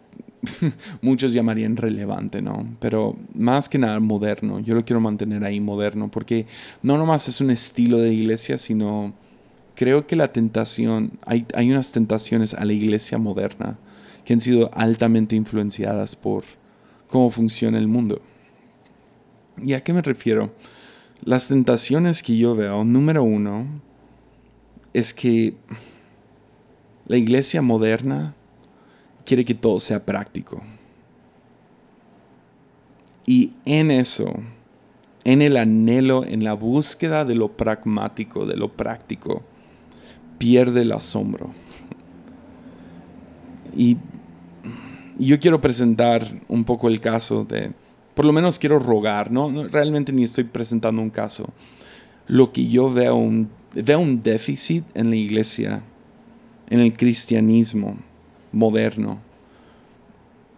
muchos 1.02 1.32
llamarían 1.32 1.76
relevante, 1.76 2.42
¿no? 2.42 2.66
Pero 2.80 3.16
más 3.34 3.68
que 3.68 3.78
nada 3.78 4.00
moderno, 4.00 4.60
yo 4.60 4.74
lo 4.74 4.84
quiero 4.84 5.00
mantener 5.00 5.44
ahí 5.44 5.60
moderno, 5.60 6.10
porque 6.10 6.46
no 6.82 6.98
nomás 6.98 7.28
es 7.28 7.40
un 7.40 7.50
estilo 7.50 7.98
de 7.98 8.12
iglesia, 8.12 8.58
sino 8.58 9.14
creo 9.74 10.06
que 10.06 10.16
la 10.16 10.32
tentación, 10.32 11.18
hay, 11.26 11.46
hay 11.54 11.70
unas 11.70 11.92
tentaciones 11.92 12.54
a 12.54 12.64
la 12.64 12.72
iglesia 12.72 13.18
moderna 13.18 13.78
que 14.24 14.32
han 14.32 14.40
sido 14.40 14.70
altamente 14.72 15.36
influenciadas 15.36 16.16
por 16.16 16.44
cómo 17.08 17.30
funciona 17.30 17.78
el 17.78 17.88
mundo. 17.88 18.20
¿Y 19.62 19.74
a 19.74 19.84
qué 19.84 19.92
me 19.92 20.02
refiero? 20.02 20.52
Las 21.24 21.48
tentaciones 21.48 22.22
que 22.22 22.36
yo 22.36 22.54
veo, 22.54 22.84
número 22.84 23.22
uno, 23.22 23.66
es 24.92 25.14
que 25.14 25.54
la 27.06 27.16
iglesia 27.16 27.62
moderna 27.62 28.34
quiere 29.24 29.44
que 29.44 29.54
todo 29.54 29.80
sea 29.80 30.04
práctico. 30.04 30.62
Y 33.26 33.52
en 33.64 33.90
eso, 33.90 34.34
en 35.24 35.40
el 35.40 35.56
anhelo, 35.56 36.24
en 36.24 36.44
la 36.44 36.52
búsqueda 36.54 37.24
de 37.24 37.34
lo 37.34 37.56
pragmático, 37.56 38.44
de 38.46 38.56
lo 38.56 38.76
práctico, 38.76 39.42
pierde 40.38 40.82
el 40.82 40.92
asombro. 40.92 41.50
Y 43.76 43.96
yo 45.18 45.40
quiero 45.40 45.60
presentar 45.60 46.26
un 46.48 46.64
poco 46.64 46.88
el 46.88 47.00
caso 47.00 47.44
de, 47.44 47.72
por 48.14 48.24
lo 48.24 48.32
menos 48.32 48.58
quiero 48.58 48.78
rogar, 48.78 49.30
no, 49.30 49.68
realmente 49.68 50.12
ni 50.12 50.24
estoy 50.24 50.44
presentando 50.44 51.00
un 51.00 51.10
caso. 51.10 51.48
Lo 52.26 52.52
que 52.52 52.68
yo 52.68 52.92
veo 52.92 53.14
un, 53.14 53.48
veo 53.74 53.98
un 53.98 54.22
déficit 54.22 54.84
en 54.94 55.10
la 55.10 55.16
iglesia, 55.16 55.82
en 56.68 56.80
el 56.80 56.92
cristianismo 56.92 57.96
moderno. 58.54 59.18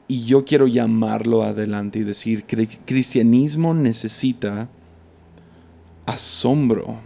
Y 0.09 0.25
yo 0.25 0.45
quiero 0.45 0.67
llamarlo 0.69 1.43
adelante 1.43 1.99
y 1.99 2.05
decir 2.05 2.45
cristianismo 2.85 3.75
necesita 3.75 4.69
asombro 6.07 7.01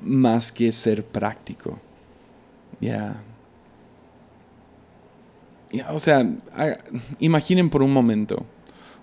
más 0.00 0.50
que 0.50 0.72
ser 0.72 1.04
práctico. 1.04 1.78
Ya. 2.80 3.22
o 5.90 5.98
sea, 5.98 6.26
imaginen 7.18 7.68
por 7.68 7.82
un 7.82 7.92
momento 7.92 8.44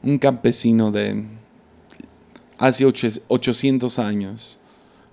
un 0.04 0.18
campesino 0.18 0.92
de 0.92 1.24
hace 2.58 2.86
800 2.86 4.00
años, 4.00 4.60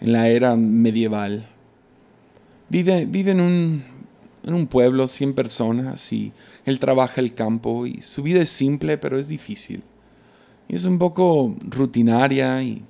en 0.00 0.12
la 0.12 0.28
era 0.28 0.54
medieval. 0.56 1.46
Vive, 2.68 3.06
vive 3.06 3.32
en, 3.32 3.40
un, 3.40 3.82
en 4.42 4.54
un 4.54 4.66
pueblo, 4.66 5.06
100 5.06 5.34
personas, 5.34 6.12
y 6.12 6.32
él 6.64 6.78
trabaja 6.78 7.20
el 7.20 7.34
campo, 7.34 7.86
y 7.86 8.02
su 8.02 8.22
vida 8.22 8.42
es 8.42 8.48
simple, 8.48 8.98
pero 8.98 9.18
es 9.18 9.28
difícil. 9.28 9.82
Y 10.68 10.74
es 10.74 10.84
un 10.84 10.98
poco 10.98 11.54
rutinaria 11.62 12.62
y, 12.62 12.84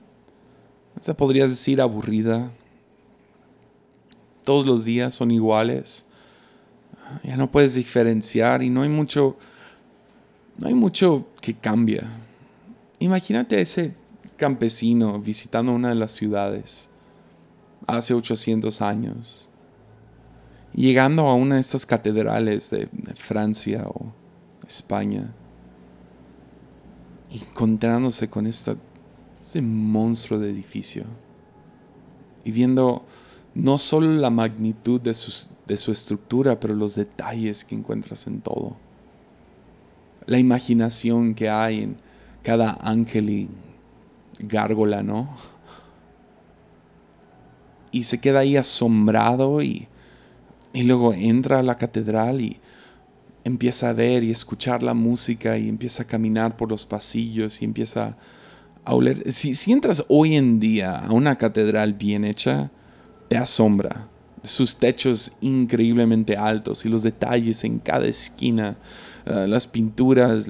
hasta 0.97 1.17
podrías 1.17 1.51
decir, 1.51 1.81
aburrida. 1.81 2.53
Todos 4.45 4.67
los 4.67 4.85
días 4.85 5.15
son 5.15 5.31
iguales. 5.31 6.05
Ya 7.23 7.37
no 7.37 7.51
puedes 7.51 7.75
diferenciar 7.75 8.63
y 8.63 8.71
no 8.71 8.83
hay 8.83 8.89
mucho 8.89 9.37
no 10.59 10.67
hay 10.67 10.75
mucho 10.75 11.29
que 11.41 11.55
cambia. 11.55 12.05
Imagínate 12.99 13.61
ese 13.61 13.95
campesino 14.37 15.21
visitando 15.21 15.73
una 15.73 15.91
de 15.91 15.95
las 15.95 16.13
ciudades 16.13 16.91
hace 17.87 18.13
800 18.13 18.83
años, 18.83 19.48
llegando 20.81 21.27
a 21.27 21.35
una 21.35 21.57
de 21.57 21.61
estas 21.61 21.87
catedrales 21.87 22.71
de, 22.71 22.89
Francia 23.17 23.85
o 23.87 24.13
España, 24.67 25.35
encontrándose 27.31 28.29
con 28.29 28.47
este 28.47 28.77
monstruo 29.61 30.39
de 30.39 30.51
edificio 30.51 31.05
y 32.45 32.53
viendo 32.53 33.05
no 33.55 33.79
solo 33.79 34.13
la 34.13 34.31
magnitud 34.31 35.01
de, 35.01 35.17
de 35.67 35.77
su 35.77 35.93
estructura, 35.93 36.61
pero 36.61 36.75
los 36.75 36.95
detalles 36.95 37.65
que 37.65 37.75
encuentras 37.75 38.27
en 38.27 38.41
todo 38.41 38.77
la 40.29 40.39
imaginación 40.39 41.35
que 41.35 41.49
hay 41.49 41.85
en 41.85 41.97
cada 42.43 42.77
ángel 42.83 43.31
y 43.31 43.49
gárgola, 44.39 45.03
¿no? 45.03 45.35
Y 47.91 48.03
se 48.03 48.21
queda 48.21 48.41
ahí 48.41 48.59
asombrado 48.59 49.63
y, 49.63 49.89
y 50.73 50.83
luego 50.83 51.13
entra 51.15 51.61
a 51.61 51.63
la 51.63 51.77
catedral 51.77 52.41
y 52.41 52.61
empieza 53.45 53.91
a 53.91 53.93
ver 53.93 54.25
y 54.25 54.31
escuchar 54.31 54.83
la 54.83 54.95
música 54.95 55.57
y 55.57 55.69
empieza 55.69 56.03
a 56.03 56.07
caminar 56.07 56.57
por 56.57 56.71
los 56.71 56.85
pasillos 56.85 57.63
y 57.63 57.65
empieza 57.65 58.17
a 58.85 58.95
oler. 58.95 59.31
Si, 59.31 59.55
si 59.55 59.73
entras 59.73 60.05
hoy 60.09 60.37
en 60.37 60.61
día 60.61 60.99
a 60.99 61.13
una 61.13 61.37
catedral 61.37 61.95
bien 61.95 62.25
hecha, 62.25 62.71
te 63.29 63.37
asombra. 63.37 64.09
Sus 64.43 64.77
techos 64.77 65.33
increíblemente 65.41 66.37
altos 66.37 66.85
y 66.85 66.89
los 66.89 67.03
detalles 67.03 67.65
en 67.65 67.79
cada 67.81 68.07
esquina 68.07 68.77
eh, 69.29 69.47
las 69.47 69.67
pinturas, 69.67 70.49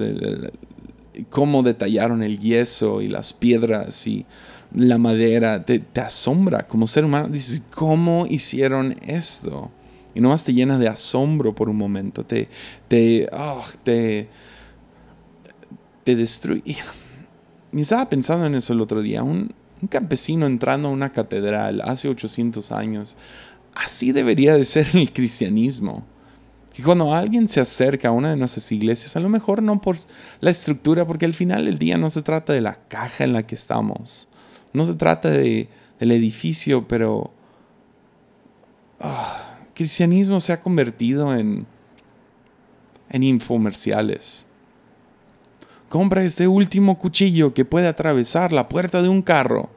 cómo 1.31 1.65
detallaron 1.65 2.23
el 2.23 2.39
yeso 2.39 3.01
y 3.03 3.09
las 3.09 3.33
piedras 3.33 4.07
y 4.07 4.25
la 4.73 4.99
madera, 4.99 5.65
te, 5.65 5.83
asombra 6.01 6.67
como 6.67 6.87
ser 6.87 7.05
humano. 7.05 7.29
Dices, 7.29 7.65
¿cómo 7.75 8.27
hicieron 8.29 8.95
esto? 9.05 9.73
Y 10.19 10.21
nomás 10.21 10.43
te 10.43 10.53
llena 10.53 10.79
de 10.79 10.89
asombro 10.89 11.55
por 11.55 11.69
un 11.69 11.77
momento, 11.77 12.27
te, 12.27 12.49
te, 12.89 13.29
oh, 13.31 13.65
te, 13.85 14.29
te 16.03 16.17
destruye. 16.17 16.77
Y 17.71 17.81
estaba 17.81 18.09
pensando 18.09 18.45
en 18.45 18.57
eso 18.57 18.73
el 18.73 18.81
otro 18.81 19.01
día, 19.01 19.23
un, 19.23 19.55
un 19.81 19.87
campesino 19.87 20.47
entrando 20.47 20.89
a 20.89 20.91
una 20.91 21.13
catedral 21.13 21.83
hace 21.83 22.09
800 22.09 22.73
años, 22.73 23.17
así 23.77 24.11
debería 24.11 24.55
de 24.55 24.65
ser 24.65 24.89
el 24.95 25.13
cristianismo. 25.13 26.05
Que 26.75 26.83
cuando 26.83 27.15
alguien 27.15 27.47
se 27.47 27.61
acerca 27.61 28.09
a 28.09 28.11
una 28.11 28.31
de 28.31 28.37
nuestras 28.37 28.73
iglesias, 28.73 29.15
a 29.15 29.21
lo 29.21 29.29
mejor 29.29 29.63
no 29.63 29.81
por 29.81 29.99
la 30.41 30.51
estructura, 30.51 31.07
porque 31.07 31.27
al 31.27 31.35
final 31.35 31.65
del 31.65 31.79
día 31.79 31.97
no 31.97 32.11
se 32.11 32.23
trata 32.23 32.53
de 32.53 32.61
la 32.61 32.75
caja 32.89 33.23
en 33.23 33.35
la 33.35 33.47
que 33.47 33.55
estamos, 33.55 34.27
no 34.73 34.85
se 34.85 34.95
trata 34.95 35.31
de, 35.31 35.69
del 36.01 36.11
edificio, 36.11 36.89
pero 36.89 37.33
ah, 38.99 39.48
el 39.48 39.48
cristianismo 39.79 40.41
se 40.41 40.53
ha 40.53 40.61
convertido 40.61 41.35
en, 41.35 41.65
en 43.11 43.23
infomerciales. 43.23 44.47
Compra 45.89 46.25
este 46.25 46.49
último 46.49 46.99
cuchillo 46.99 47.55
que 47.55 47.65
puede 47.65 47.87
atravesar 47.87 48.53
la 48.53 48.69
puerta 48.69 49.03
de 49.03 49.09
un 49.09 49.23
carro 49.23 49.71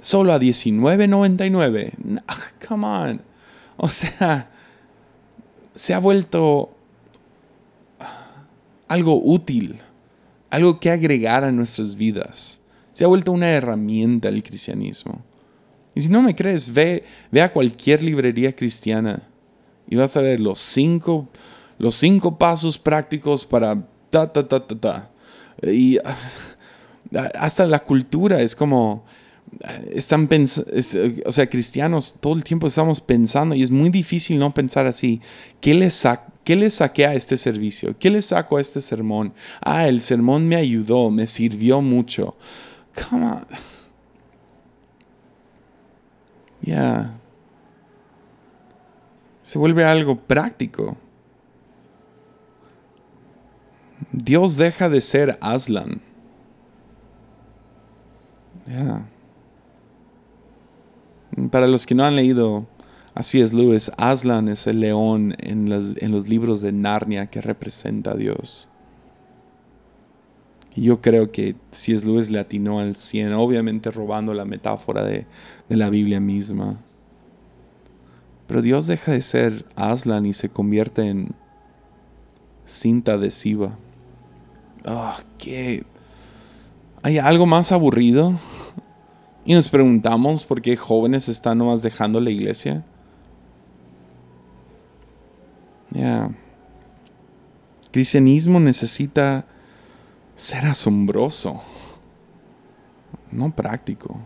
solo 0.00 0.34
a 0.34 0.38
$19.99. 0.38 2.22
Ah, 2.28 2.36
come 2.68 2.86
on. 2.86 3.22
O 3.78 3.88
sea, 3.88 4.50
se 5.74 5.94
ha 5.94 5.98
vuelto 5.98 6.76
algo 8.86 9.18
útil, 9.24 9.80
algo 10.50 10.78
que 10.78 10.90
agregar 10.90 11.42
a 11.42 11.52
nuestras 11.52 11.96
vidas. 11.96 12.60
Se 12.92 13.04
ha 13.04 13.08
vuelto 13.08 13.32
una 13.32 13.48
herramienta 13.48 14.28
el 14.28 14.42
cristianismo. 14.42 15.22
Y 15.94 16.02
si 16.02 16.10
no 16.10 16.20
me 16.20 16.36
crees, 16.36 16.70
ve, 16.70 17.02
ve 17.32 17.40
a 17.40 17.50
cualquier 17.50 18.02
librería 18.02 18.54
cristiana 18.54 19.22
y 19.88 19.96
vas 19.96 20.16
a 20.16 20.20
ver 20.20 20.40
los 20.40 20.58
cinco, 20.58 21.28
los 21.78 21.94
cinco 21.94 22.38
pasos 22.38 22.78
prácticos 22.78 23.44
para 23.44 23.86
ta, 24.10 24.32
ta, 24.32 24.46
ta, 24.46 24.66
ta, 24.66 24.78
ta. 24.78 25.10
Y 25.62 25.98
hasta 27.34 27.66
la 27.66 27.80
cultura 27.80 28.40
es 28.40 28.54
como, 28.54 29.04
están 29.90 30.28
o 31.26 31.32
sea, 31.32 31.48
cristianos 31.48 32.16
todo 32.20 32.34
el 32.34 32.44
tiempo 32.44 32.66
estamos 32.66 33.00
pensando 33.00 33.54
y 33.54 33.62
es 33.62 33.70
muy 33.70 33.90
difícil 33.90 34.38
no 34.38 34.52
pensar 34.52 34.86
así. 34.86 35.20
¿Qué 35.60 35.74
le, 35.74 35.88
¿Qué 36.44 36.56
le 36.56 36.70
saqué 36.70 37.06
a 37.06 37.14
este 37.14 37.36
servicio? 37.36 37.96
¿Qué 37.98 38.10
le 38.10 38.22
saco 38.22 38.56
a 38.56 38.60
este 38.60 38.80
sermón? 38.80 39.32
Ah, 39.60 39.88
el 39.88 40.00
sermón 40.00 40.46
me 40.46 40.56
ayudó, 40.56 41.10
me 41.10 41.26
sirvió 41.26 41.80
mucho. 41.80 42.36
Come 43.10 43.26
on. 43.26 43.46
Ya. 46.62 47.17
Se 49.48 49.58
vuelve 49.58 49.82
algo 49.82 50.14
práctico. 50.14 50.94
Dios 54.12 54.58
deja 54.58 54.90
de 54.90 55.00
ser 55.00 55.38
Aslan. 55.40 56.02
Para 61.50 61.66
los 61.66 61.86
que 61.86 61.94
no 61.94 62.04
han 62.04 62.14
leído 62.14 62.66
Así 63.14 63.40
es, 63.40 63.54
Lewis, 63.54 63.90
Aslan 63.96 64.48
es 64.48 64.66
el 64.66 64.80
león 64.80 65.34
en 65.38 65.70
los, 65.70 65.96
en 65.96 66.12
los 66.12 66.28
libros 66.28 66.60
de 66.60 66.72
Narnia 66.72 67.28
que 67.28 67.40
representa 67.40 68.10
a 68.10 68.16
Dios. 68.16 68.68
Y 70.76 70.82
yo 70.82 71.00
creo 71.00 71.32
que 71.32 71.56
si 71.70 71.94
es 71.94 72.04
Lewis 72.04 72.30
le 72.30 72.38
atinó 72.38 72.80
al 72.80 72.96
100, 72.96 73.32
obviamente 73.32 73.90
robando 73.90 74.34
la 74.34 74.44
metáfora 74.44 75.04
de, 75.04 75.26
la 75.70 75.88
Biblia 75.88 76.20
misma. 76.20 76.84
Pero 78.48 78.62
Dios 78.62 78.86
deja 78.86 79.12
de 79.12 79.22
ser 79.22 79.66
Aslan 79.76 80.26
y 80.26 80.32
se 80.32 80.48
convierte 80.48 81.02
en 81.02 81.34
cinta 82.64 83.12
adhesiva. 83.12 83.78
Ah, 84.84 85.16
¿qué? 85.36 85.84
¿Hay 87.02 87.18
algo 87.18 87.46
más 87.46 87.70
aburrido? 87.72 88.34
Y 89.44 89.54
nos 89.54 89.68
preguntamos 89.68 90.44
por 90.44 90.62
qué 90.62 90.76
jóvenes 90.76 91.28
están 91.28 91.58
nomás 91.58 91.82
dejando 91.82 92.20
la 92.20 92.30
iglesia. 92.30 92.84
Ya. 95.90 96.30
Cristianismo 97.90 98.60
necesita 98.60 99.46
ser 100.36 100.66
asombroso, 100.66 101.60
no 103.30 103.54
práctico. 103.54 104.20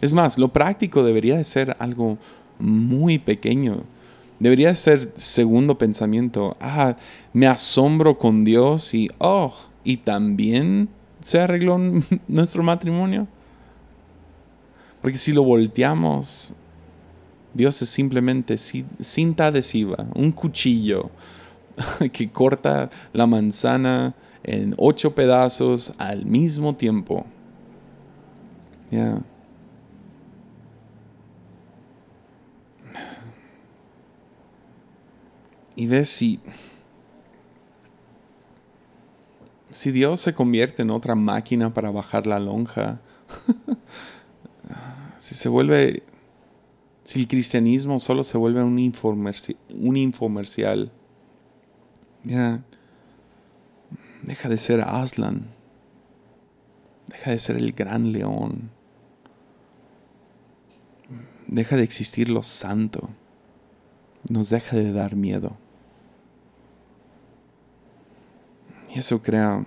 Es 0.00 0.12
más, 0.12 0.38
lo 0.38 0.52
práctico 0.52 1.02
debería 1.02 1.36
de 1.36 1.44
ser 1.44 1.76
algo 1.78 2.18
muy 2.58 3.18
pequeño. 3.18 3.82
Debería 4.38 4.74
ser 4.74 5.12
segundo 5.16 5.78
pensamiento. 5.78 6.56
Ah, 6.60 6.96
me 7.32 7.46
asombro 7.46 8.18
con 8.18 8.44
Dios 8.44 8.92
y, 8.92 9.08
oh, 9.18 9.54
y 9.84 9.98
también 9.98 10.88
se 11.20 11.40
arregló 11.40 11.78
nuestro 12.28 12.62
matrimonio. 12.62 13.26
Porque 15.00 15.16
si 15.16 15.32
lo 15.32 15.42
volteamos, 15.44 16.54
Dios 17.54 17.80
es 17.80 17.88
simplemente 17.88 18.56
cinta 18.58 19.46
adhesiva, 19.46 20.06
un 20.14 20.30
cuchillo 20.32 21.10
que 22.12 22.28
corta 22.28 22.90
la 23.12 23.26
manzana 23.26 24.14
en 24.42 24.74
ocho 24.76 25.14
pedazos 25.14 25.94
al 25.98 26.26
mismo 26.26 26.74
tiempo. 26.74 27.24
Y 35.76 35.86
ves 35.86 36.08
si, 36.08 36.40
si 39.70 39.92
Dios 39.92 40.20
se 40.20 40.34
convierte 40.34 40.82
en 40.82 40.90
otra 40.90 41.14
máquina 41.14 41.72
para 41.72 41.90
bajar 41.90 42.26
la 42.26 42.40
lonja, 42.40 43.00
si 45.18 45.34
se 45.34 45.48
vuelve 45.48 46.02
si 47.06 47.20
el 47.20 47.28
cristianismo 47.28 48.00
solo 48.00 48.24
se 48.24 48.36
vuelve 48.36 48.64
un, 48.64 48.92
un 49.74 49.96
infomercial, 49.96 50.90
deja 54.22 54.48
de 54.48 54.58
ser 54.58 54.80
Aslan, 54.80 55.46
deja 57.06 57.30
de 57.30 57.38
ser 57.38 57.56
el 57.58 57.72
gran 57.72 58.10
león, 58.10 58.70
deja 61.46 61.76
de 61.76 61.84
existir 61.84 62.28
lo 62.28 62.42
santo, 62.42 63.08
nos 64.28 64.50
deja 64.50 64.76
de 64.76 64.92
dar 64.92 65.14
miedo. 65.14 65.56
Eso 68.96 69.20
crea 69.22 69.62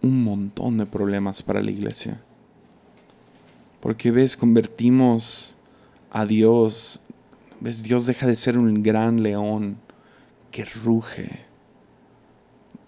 un 0.00 0.24
montón 0.24 0.78
de 0.78 0.86
problemas 0.86 1.42
para 1.42 1.60
la 1.60 1.70
iglesia. 1.70 2.18
Porque 3.80 4.10
ves, 4.10 4.34
convertimos 4.34 5.58
a 6.10 6.24
Dios, 6.24 7.02
ves, 7.60 7.82
Dios 7.82 8.06
deja 8.06 8.26
de 8.26 8.34
ser 8.34 8.56
un 8.56 8.82
gran 8.82 9.22
león 9.22 9.76
que 10.50 10.64
ruge 10.64 11.40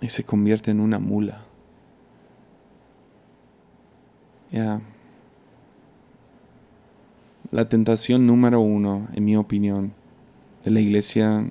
y 0.01 0.09
se 0.09 0.25
convierte 0.25 0.71
en 0.71 0.81
una 0.81 0.99
mula. 0.99 1.43
Ya. 4.51 4.81
La 7.51 7.69
tentación 7.69 8.27
número 8.27 8.63
uno, 8.63 9.07
en 9.13 9.27
mi 9.27 9.37
opinión, 9.37 9.93
de 10.65 10.71
la 10.71 10.81
iglesia 10.81 11.51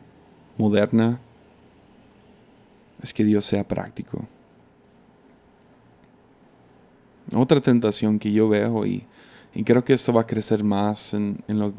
moderna 0.58 1.20
es 3.02 3.14
que 3.14 3.24
Dios 3.24 3.46
sea 3.46 3.68
práctico. 3.68 4.28
Otra 7.36 7.62
tentación 7.62 8.18
que 8.20 8.32
yo 8.32 8.50
veo 8.50 8.86
y 8.86 9.06
y 9.54 9.64
creo 9.64 9.84
que 9.84 9.94
esto 9.94 10.14
va 10.14 10.22
a 10.22 10.28
crecer 10.28 10.64
más 10.64 11.14
en, 11.14 11.44
lo, 11.48 11.74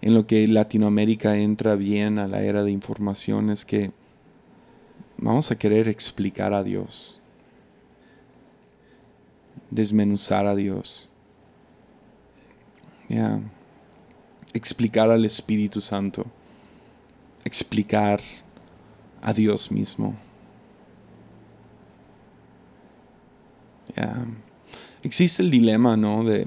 en 0.00 0.14
lo 0.14 0.26
que 0.26 0.46
Latinoamérica 0.48 1.36
entra 1.36 1.76
bien 1.76 2.18
a 2.18 2.26
la 2.26 2.42
era 2.42 2.64
de 2.64 2.70
información, 2.70 3.50
es 3.50 3.64
que 3.64 3.92
vamos 5.18 5.50
a 5.50 5.56
querer 5.56 5.88
explicar 5.88 6.54
a 6.54 6.62
Dios, 6.62 7.20
desmenuzar 9.70 10.46
a 10.46 10.54
Dios, 10.54 11.10
explicar 14.54 15.10
al 15.10 15.24
Espíritu 15.24 15.80
Santo, 15.80 16.24
explicar 17.44 18.20
a 19.20 19.32
Dios 19.32 19.70
mismo. 19.70 20.16
Existe 25.02 25.42
el 25.42 25.50
dilema, 25.50 25.96
¿no? 25.96 26.24
De 26.24 26.46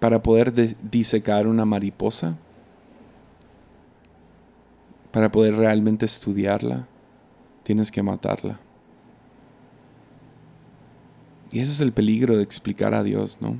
para 0.00 0.22
poder 0.22 0.52
disecar 0.90 1.46
una 1.46 1.66
mariposa, 1.66 2.36
para 5.12 5.30
poder 5.30 5.54
realmente 5.56 6.06
estudiarla, 6.06 6.88
tienes 7.62 7.92
que 7.92 8.02
matarla. 8.02 8.58
Y 11.52 11.60
ese 11.60 11.72
es 11.72 11.80
el 11.82 11.92
peligro 11.92 12.36
de 12.36 12.42
explicar 12.42 12.94
a 12.94 13.02
Dios, 13.02 13.42
¿no? 13.42 13.56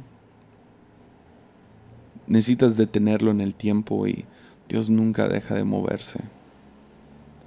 Necesitas 2.26 2.76
detenerlo 2.76 3.30
en 3.30 3.40
el 3.40 3.54
tiempo 3.54 4.06
y 4.06 4.24
Dios 4.68 4.88
nunca 4.88 5.28
deja 5.28 5.54
de 5.54 5.64
moverse. 5.64 6.20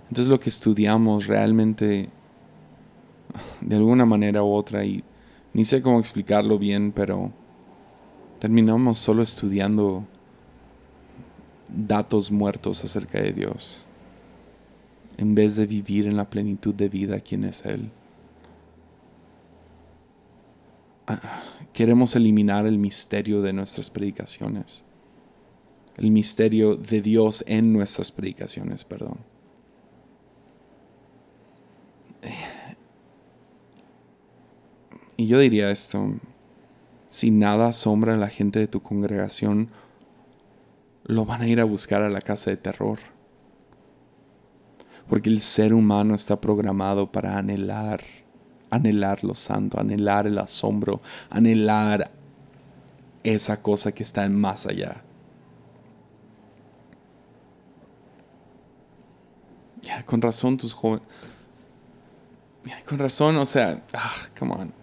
Entonces 0.04 0.28
lo 0.28 0.40
que 0.40 0.50
estudiamos 0.50 1.26
realmente, 1.26 2.10
de 3.62 3.76
alguna 3.76 4.06
manera 4.06 4.44
u 4.44 4.54
otra, 4.54 4.86
y 4.86 5.04
ni 5.54 5.66
sé 5.66 5.82
cómo 5.82 6.00
explicarlo 6.00 6.58
bien, 6.58 6.92
pero 6.92 7.32
terminamos 8.40 8.98
solo 8.98 9.22
estudiando 9.22 10.06
datos 11.70 12.32
muertos 12.32 12.84
acerca 12.84 13.22
de 13.22 13.34
Dios, 13.34 13.88
en 15.18 15.36
vez 15.36 15.56
de 15.56 15.66
vivir 15.66 16.08
en 16.08 16.18
la 16.18 16.30
plenitud 16.30 16.74
de 16.74 16.90
vida 16.90 17.20
quien 17.20 17.44
es 17.44 17.66
Él. 17.66 17.92
Ah, 21.06 21.42
queremos 21.74 22.16
eliminar 22.16 22.66
el 22.66 22.78
misterio 22.78 23.42
de 23.42 23.54
nuestras 23.54 23.90
predicaciones, 23.90 24.84
el 25.98 26.10
misterio 26.12 26.76
de 26.76 27.02
Dios 27.02 27.44
en 27.48 27.74
nuestras 27.74 28.12
predicaciones, 28.12 28.86
perdón. 28.86 29.18
Y 35.18 35.28
yo 35.28 35.40
diría 35.40 35.70
esto, 35.70 36.14
si 37.08 37.30
nada 37.30 37.68
asombra 37.68 38.16
a 38.16 38.18
la 38.18 38.30
gente 38.30 38.60
de 38.60 38.68
tu 38.68 38.82
congregación, 38.82 39.70
lo 41.04 41.26
van 41.26 41.42
a 41.42 41.48
ir 41.48 41.60
a 41.60 41.66
buscar 41.66 42.02
a 42.02 42.10
la 42.10 42.22
casa 42.22 42.50
de 42.50 42.58
terror. 42.58 42.98
Porque 45.08 45.30
el 45.30 45.42
ser 45.42 45.74
humano 45.74 46.16
está 46.16 46.42
programado 46.42 47.12
para 47.12 47.38
anhelar, 47.38 48.02
anhelar 48.72 49.24
lo 49.24 49.36
santo, 49.36 49.80
anhelar 49.80 50.26
el 50.26 50.40
asombro, 50.40 51.02
anhelar 51.30 52.10
esa 53.24 53.62
cosa 53.62 53.92
que 53.92 54.04
está 54.04 54.26
en 54.26 54.36
más 54.36 54.66
allá. 54.66 55.04
Con 60.08 60.22
razón 60.22 60.58
tus 60.58 60.74
jóvenes. 60.74 61.08
con 62.88 62.98
razón, 62.98 63.38
o 63.38 63.46
sea, 63.46 63.84
ah, 63.94 64.14
come 64.38 64.54
on 64.54 64.83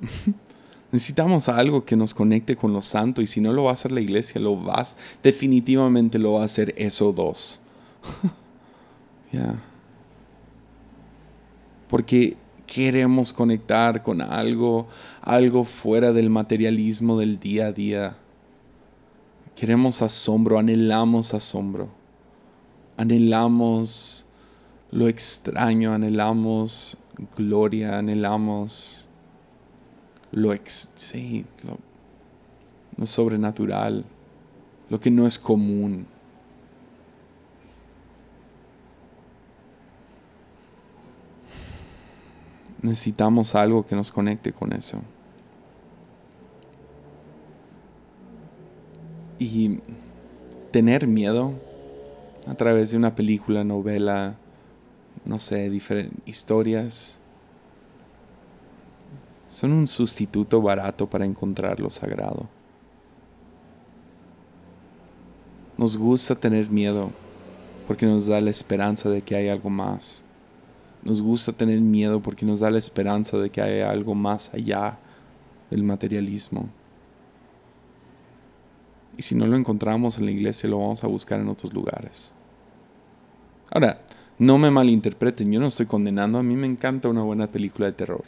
Necesitamos 0.92 1.48
algo 1.48 1.84
que 1.84 1.96
nos 1.96 2.14
conecte 2.14 2.56
con 2.56 2.72
lo 2.72 2.80
santo 2.80 3.20
y 3.20 3.26
si 3.26 3.40
no 3.40 3.52
lo 3.52 3.64
va 3.64 3.70
a 3.70 3.74
hacer 3.74 3.92
la 3.92 4.00
iglesia, 4.00 4.40
lo 4.40 4.56
vas, 4.56 4.96
definitivamente 5.22 6.18
lo 6.18 6.34
va 6.34 6.42
a 6.42 6.44
hacer 6.44 6.74
eso 6.76 7.12
dos. 7.12 7.60
Porque 11.88 12.36
queremos 12.66 13.32
conectar 13.32 14.02
con 14.02 14.20
algo, 14.20 14.88
algo 15.22 15.64
fuera 15.64 16.12
del 16.12 16.30
materialismo 16.30 17.18
del 17.18 17.38
día 17.38 17.66
a 17.66 17.72
día. 17.72 18.16
Queremos 19.54 20.02
asombro, 20.02 20.58
anhelamos 20.58 21.32
asombro. 21.32 21.88
Anhelamos 22.96 24.26
lo 24.90 25.08
extraño, 25.08 25.92
anhelamos 25.92 26.98
gloria, 27.36 27.98
anhelamos 27.98 29.05
lo, 30.36 30.52
ex, 30.52 30.92
lo, 31.64 31.78
lo 32.98 33.06
sobrenatural, 33.06 34.04
lo 34.90 35.00
que 35.00 35.10
no 35.10 35.26
es 35.26 35.38
común. 35.38 36.06
necesitamos 42.82 43.56
algo 43.56 43.84
que 43.84 43.96
nos 43.96 44.12
conecte 44.12 44.52
con 44.52 44.72
eso. 44.72 45.02
Y 49.40 49.80
tener 50.70 51.08
miedo 51.08 51.54
a 52.46 52.54
través 52.54 52.92
de 52.92 52.96
una 52.96 53.16
película, 53.16 53.64
novela, 53.64 54.36
no 55.24 55.38
sé, 55.40 55.68
diferentes 55.68 56.16
historias, 56.26 57.20
son 59.46 59.72
un 59.72 59.86
sustituto 59.86 60.60
barato 60.60 61.08
para 61.08 61.24
encontrar 61.24 61.80
lo 61.80 61.90
sagrado. 61.90 62.48
Nos 65.78 65.96
gusta 65.96 66.34
tener 66.34 66.70
miedo 66.70 67.10
porque 67.86 68.06
nos 68.06 68.26
da 68.26 68.40
la 68.40 68.50
esperanza 68.50 69.08
de 69.10 69.22
que 69.22 69.36
hay 69.36 69.48
algo 69.48 69.70
más. 69.70 70.24
Nos 71.02 71.20
gusta 71.20 71.52
tener 71.52 71.80
miedo 71.80 72.20
porque 72.20 72.46
nos 72.46 72.60
da 72.60 72.70
la 72.70 72.78
esperanza 72.78 73.38
de 73.38 73.50
que 73.50 73.60
hay 73.60 73.80
algo 73.80 74.14
más 74.14 74.52
allá 74.54 74.98
del 75.70 75.82
materialismo. 75.82 76.68
Y 79.16 79.22
si 79.22 79.34
no 79.34 79.46
lo 79.46 79.56
encontramos 79.56 80.18
en 80.18 80.26
la 80.26 80.30
iglesia, 80.32 80.68
lo 80.68 80.78
vamos 80.78 81.04
a 81.04 81.06
buscar 81.06 81.40
en 81.40 81.48
otros 81.48 81.72
lugares. 81.72 82.32
Ahora, 83.70 84.00
no 84.38 84.58
me 84.58 84.70
malinterpreten, 84.70 85.50
yo 85.50 85.60
no 85.60 85.66
estoy 85.66 85.86
condenando, 85.86 86.38
a 86.38 86.42
mí 86.42 86.56
me 86.56 86.66
encanta 86.66 87.08
una 87.08 87.22
buena 87.22 87.46
película 87.50 87.86
de 87.86 87.92
terror. 87.92 88.24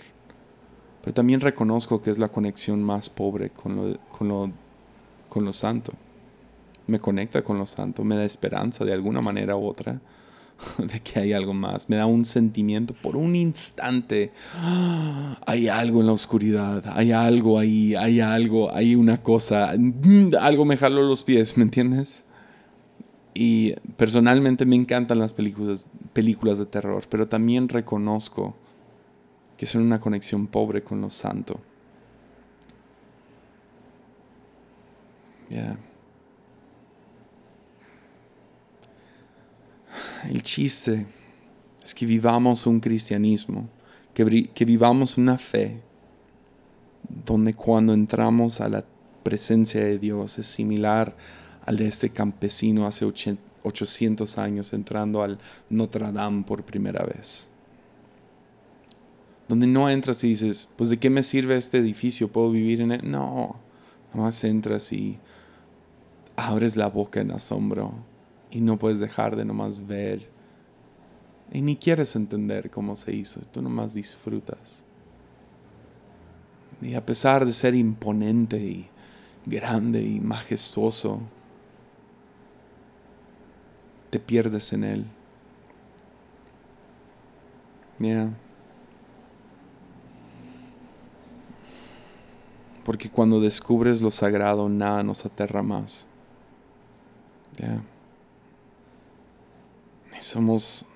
Pero 1.09 1.15
también 1.15 1.41
reconozco 1.41 2.03
que 2.03 2.11
es 2.11 2.19
la 2.19 2.29
conexión 2.29 2.83
más 2.83 3.09
pobre 3.09 3.49
con 3.49 3.77
lo, 3.77 3.99
con 4.11 4.29
lo, 4.29 4.53
con 5.31 5.43
lo 5.43 5.55
santo. 5.55 5.95
Me 6.87 7.01
conecta 7.01 7.43
con 7.43 7.57
lo 7.57 7.65
santo, 7.65 8.05
me 8.05 8.15
da 8.15 8.27
esperanza 8.27 8.85
de 8.85 8.93
alguna 8.93 9.23
manera 9.23 9.57
u 9.57 9.67
otra 9.67 10.03
de 10.77 11.01
que 11.01 11.19
hay 11.19 11.33
algo 11.33 11.55
más. 11.55 11.89
Me 11.89 11.97
da 11.97 12.05
un 12.05 12.27
sentimiento 12.27 12.93
por 12.93 13.17
un 13.17 13.37
instante. 13.37 14.33
Hay 15.47 15.69
algo 15.69 16.01
en 16.01 16.09
la 16.09 16.13
oscuridad, 16.13 16.85
hay 16.93 17.13
algo 17.13 17.59
ahí, 17.59 17.95
hay 17.95 18.21
algo, 18.21 18.71
hay 18.75 18.95
una 18.95 19.23
cosa, 19.23 19.73
algo 20.43 20.65
me 20.67 20.77
jaló 20.77 21.01
los 21.05 21.25
pies, 21.25 21.57
¿me 21.57 21.63
entiendes? 21.63 22.25
Y 23.33 23.77
personalmente 23.97 24.67
me 24.67 24.77
encantan 24.77 25.21
las 25.21 25.33
películas, 25.33 25.89
películas 26.13 26.59
de 26.59 26.67
terror, 26.67 27.05
pero 27.09 27.27
también 27.29 27.71
reconozco 27.71 28.57
que 29.59 29.67
son 29.67 29.83
una 29.83 30.01
conexión 30.01 30.47
pobre 30.47 30.83
con 30.83 31.01
lo 31.01 31.11
santo. 31.11 31.61
El 40.31 40.43
chiste 40.43 41.07
es 41.83 41.95
que 41.95 42.07
vivamos 42.07 42.67
un 42.67 42.79
cristianismo, 42.81 43.69
que, 44.15 44.49
que 44.55 44.65
vivamos 44.65 45.19
una 45.19 45.37
fe 45.37 45.81
donde 47.25 47.55
cuando 47.55 47.95
entramos 47.95 48.61
a 48.61 48.69
la 48.69 48.85
presencia 49.23 49.83
de 49.83 49.99
Dios 49.99 50.39
es 50.39 50.47
similar 50.47 51.17
al 51.65 51.77
de 51.77 51.89
este 51.89 52.11
campesino 52.11 52.87
hace 52.87 53.05
800 53.63 54.39
años 54.39 54.73
entrando 54.73 55.23
al 55.23 55.39
Notre 55.69 56.13
Dame 56.13 56.45
por 56.45 56.65
primera 56.65 57.05
vez. 57.05 57.51
Donde 59.49 59.67
no 59.67 59.89
entras 59.89 60.23
y 60.25 60.29
dices, 60.29 60.69
pues 60.77 60.91
de 60.91 60.99
qué 60.99 61.09
me 61.09 61.23
sirve 61.23 61.57
este 61.57 61.79
edificio, 61.79 62.31
puedo 62.31 62.51
vivir 62.51 62.83
en 62.83 62.93
él. 62.93 63.01
No, 63.05 63.57
nomás 64.13 64.45
entras 64.45 64.93
y 64.93 65.19
abres 66.37 66.77
la 66.77 66.89
boca 66.89 67.21
en 67.21 67.31
asombro 67.31 67.93
y 68.51 68.61
no 68.61 68.79
puedes 68.79 68.99
dejar 68.99 69.37
de 69.37 69.45
nomás 69.45 69.87
ver. 69.87 70.29
Y 71.51 71.63
ni 71.63 71.77
quieres 71.77 72.15
entender 72.15 72.71
cómo 72.71 72.95
se 72.95 73.15
hizo, 73.15 73.41
tú 73.53 73.63
nomás 73.63 73.95
disfrutas. 73.95 74.85
Y 76.81 76.95
a 76.95 77.05
pesar 77.05 77.45
de 77.45 77.53
ser 77.53 77.75
imponente 77.75 78.59
y 78.59 78.89
grande 79.47 80.03
y 80.03 80.21
majestuoso, 80.21 81.21
te 84.11 84.21
pierdes 84.21 84.73
en 84.73 84.85
él. 84.85 85.07
Yeah. 87.99 88.33
Porque 92.89 93.11
cuando 93.11 93.39
descubres 93.39 94.01
lo 94.01 94.11
sagrado, 94.11 94.71
nada 94.71 95.03
nos 95.03 95.27
aterra 95.27 95.63
más. 95.63 96.09
Yeah 97.61 97.83
somos 100.21 100.87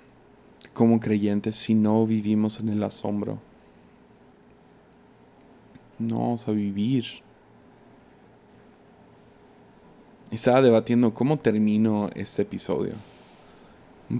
como 0.72 1.00
creyentes 1.00 1.56
si 1.56 1.74
no 1.74 2.06
vivimos 2.06 2.60
en 2.60 2.70
el 2.70 2.82
asombro. 2.82 3.38
No 5.98 6.20
vamos 6.20 6.48
a 6.48 6.52
vivir. 6.52 7.04
Estaba 10.30 10.62
debatiendo 10.62 11.12
cómo 11.12 11.38
termino 11.38 12.08
este 12.14 12.42
episodio. 12.42 12.94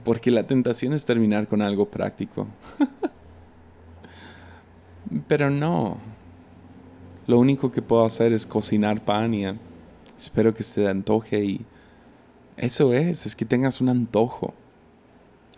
Porque 0.04 0.30
la 0.30 0.46
tentación 0.46 0.92
es 0.92 1.04
terminar 1.04 1.48
con 1.48 1.62
algo 1.62 1.86
práctico. 1.86 2.46
Pero 5.26 5.50
no. 5.50 5.96
Lo 7.26 7.38
único 7.38 7.70
que 7.70 7.82
puedo 7.82 8.04
hacer 8.04 8.32
es 8.32 8.46
cocinar 8.46 9.04
pan 9.04 9.34
y 9.34 9.44
espero 10.16 10.54
que 10.54 10.62
se 10.62 10.82
te 10.82 10.88
antoje 10.88 11.44
y 11.44 11.60
eso 12.56 12.92
es, 12.92 13.26
es 13.26 13.36
que 13.36 13.44
tengas 13.44 13.80
un 13.80 13.88
antojo. 13.88 14.54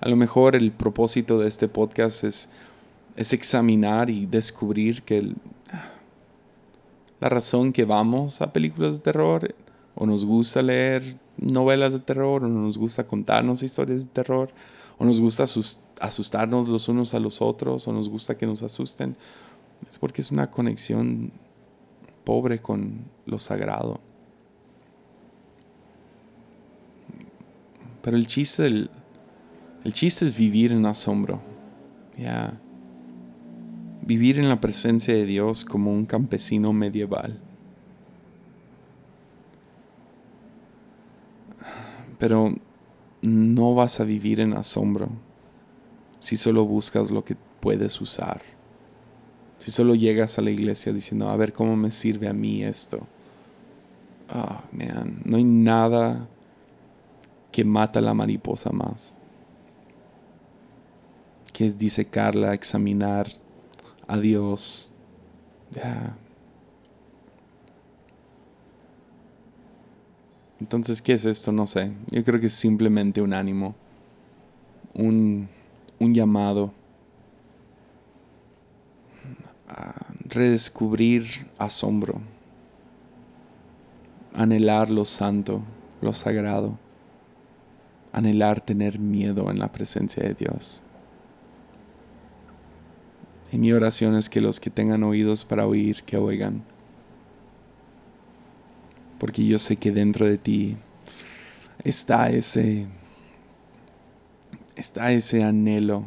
A 0.00 0.08
lo 0.08 0.16
mejor 0.16 0.56
el 0.56 0.72
propósito 0.72 1.38
de 1.38 1.48
este 1.48 1.68
podcast 1.68 2.24
es, 2.24 2.50
es 3.16 3.32
examinar 3.32 4.10
y 4.10 4.26
descubrir 4.26 5.02
que 5.02 5.32
la 7.20 7.28
razón 7.28 7.72
que 7.72 7.84
vamos 7.84 8.42
a 8.42 8.52
películas 8.52 8.96
de 8.96 9.02
terror 9.02 9.54
o 9.94 10.04
nos 10.04 10.24
gusta 10.26 10.60
leer 10.60 11.16
novelas 11.38 11.94
de 11.94 12.00
terror 12.00 12.44
o 12.44 12.48
nos 12.48 12.76
gusta 12.76 13.06
contarnos 13.06 13.62
historias 13.62 14.04
de 14.04 14.10
terror 14.10 14.50
o 14.98 15.04
nos 15.04 15.20
gusta 15.20 15.44
asustarnos 16.00 16.68
los 16.68 16.88
unos 16.88 17.14
a 17.14 17.20
los 17.20 17.40
otros 17.40 17.88
o 17.88 17.92
nos 17.92 18.08
gusta 18.08 18.36
que 18.36 18.46
nos 18.46 18.62
asusten 18.62 19.16
es 19.88 19.98
porque 19.98 20.20
es 20.20 20.30
una 20.30 20.50
conexión 20.50 21.32
pobre 22.24 22.60
con 22.60 23.04
lo 23.26 23.38
sagrado. 23.38 24.00
Pero 28.02 28.16
el 28.16 28.26
chiste 28.26 28.64
del, 28.64 28.90
el 29.84 29.92
chiste 29.92 30.24
es 30.24 30.36
vivir 30.36 30.72
en 30.72 30.84
asombro. 30.86 31.40
Ya. 32.16 32.60
Vivir 34.02 34.38
en 34.38 34.48
la 34.48 34.60
presencia 34.60 35.14
de 35.14 35.24
Dios 35.24 35.64
como 35.64 35.92
un 35.92 36.04
campesino 36.04 36.72
medieval. 36.72 37.40
Pero 42.18 42.54
no 43.22 43.74
vas 43.74 44.00
a 44.00 44.04
vivir 44.04 44.40
en 44.40 44.52
asombro 44.52 45.08
si 46.18 46.36
solo 46.36 46.64
buscas 46.64 47.10
lo 47.10 47.24
que 47.24 47.36
puedes 47.60 48.00
usar. 48.00 48.53
Si 49.64 49.70
solo 49.70 49.94
llegas 49.94 50.38
a 50.38 50.42
la 50.42 50.50
iglesia 50.50 50.92
diciendo, 50.92 51.30
a 51.30 51.36
ver 51.36 51.54
cómo 51.54 51.74
me 51.74 51.90
sirve 51.90 52.28
a 52.28 52.34
mí 52.34 52.62
esto. 52.62 53.06
Ah, 54.28 54.62
man, 54.72 55.22
no 55.24 55.38
hay 55.38 55.44
nada 55.44 56.28
que 57.50 57.64
mata 57.64 58.00
a 58.00 58.02
la 58.02 58.12
mariposa 58.12 58.70
más 58.70 59.14
que 61.54 61.64
es 61.64 61.78
disecarla, 61.78 62.52
examinar 62.52 63.28
a 64.08 64.18
Dios. 64.18 64.90
Entonces, 70.60 71.00
¿qué 71.00 71.12
es 71.12 71.24
esto? 71.24 71.52
No 71.52 71.64
sé. 71.64 71.92
Yo 72.10 72.24
creo 72.24 72.40
que 72.40 72.46
es 72.46 72.54
simplemente 72.54 73.22
un 73.22 73.32
ánimo, 73.32 73.76
un, 74.94 75.48
un 76.00 76.12
llamado 76.12 76.72
redescubrir 80.34 81.24
asombro, 81.58 82.20
anhelar 84.34 84.90
lo 84.90 85.04
santo, 85.04 85.62
lo 86.00 86.12
sagrado, 86.12 86.78
anhelar 88.12 88.60
tener 88.60 88.98
miedo 88.98 89.50
en 89.50 89.58
la 89.58 89.70
presencia 89.72 90.22
de 90.22 90.34
Dios. 90.34 90.82
Y 93.52 93.58
mi 93.58 93.72
oración 93.72 94.16
es 94.16 94.28
que 94.28 94.40
los 94.40 94.58
que 94.58 94.70
tengan 94.70 95.04
oídos 95.04 95.44
para 95.44 95.66
oír, 95.66 96.02
que 96.02 96.16
oigan. 96.16 96.64
Porque 99.18 99.46
yo 99.46 99.58
sé 99.58 99.76
que 99.76 99.92
dentro 99.92 100.26
de 100.26 100.38
ti 100.38 100.76
está 101.84 102.28
ese 102.30 102.88
está 104.76 105.12
ese 105.12 105.44
anhelo 105.44 106.04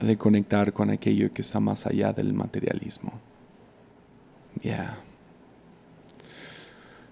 de 0.00 0.16
conectar 0.16 0.72
con 0.72 0.90
aquello 0.90 1.32
que 1.32 1.42
está 1.42 1.60
más 1.60 1.86
allá 1.86 2.12
del 2.12 2.32
materialismo. 2.32 3.12
Ya. 4.62 4.96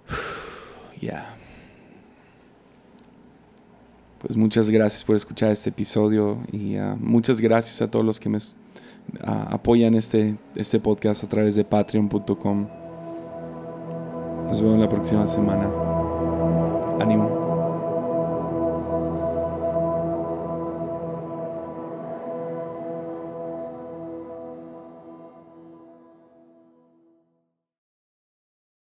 Ya. 1.00 1.38
Pues 4.18 4.36
muchas 4.36 4.68
gracias 4.68 5.04
por 5.04 5.14
escuchar 5.14 5.52
este 5.52 5.70
episodio 5.70 6.40
y 6.50 6.76
uh, 6.76 6.96
muchas 6.98 7.40
gracias 7.40 7.80
a 7.80 7.88
todos 7.88 8.04
los 8.04 8.18
que 8.18 8.28
me 8.28 8.38
uh, 8.38 8.40
apoyan 9.50 9.94
este, 9.94 10.36
este 10.56 10.80
podcast 10.80 11.22
a 11.22 11.28
través 11.28 11.54
de 11.54 11.64
patreon.com. 11.64 12.66
Nos 14.44 14.60
vemos 14.60 14.78
la 14.80 14.88
próxima 14.88 15.24
semana. 15.24 15.70
Ánimo. 17.00 17.37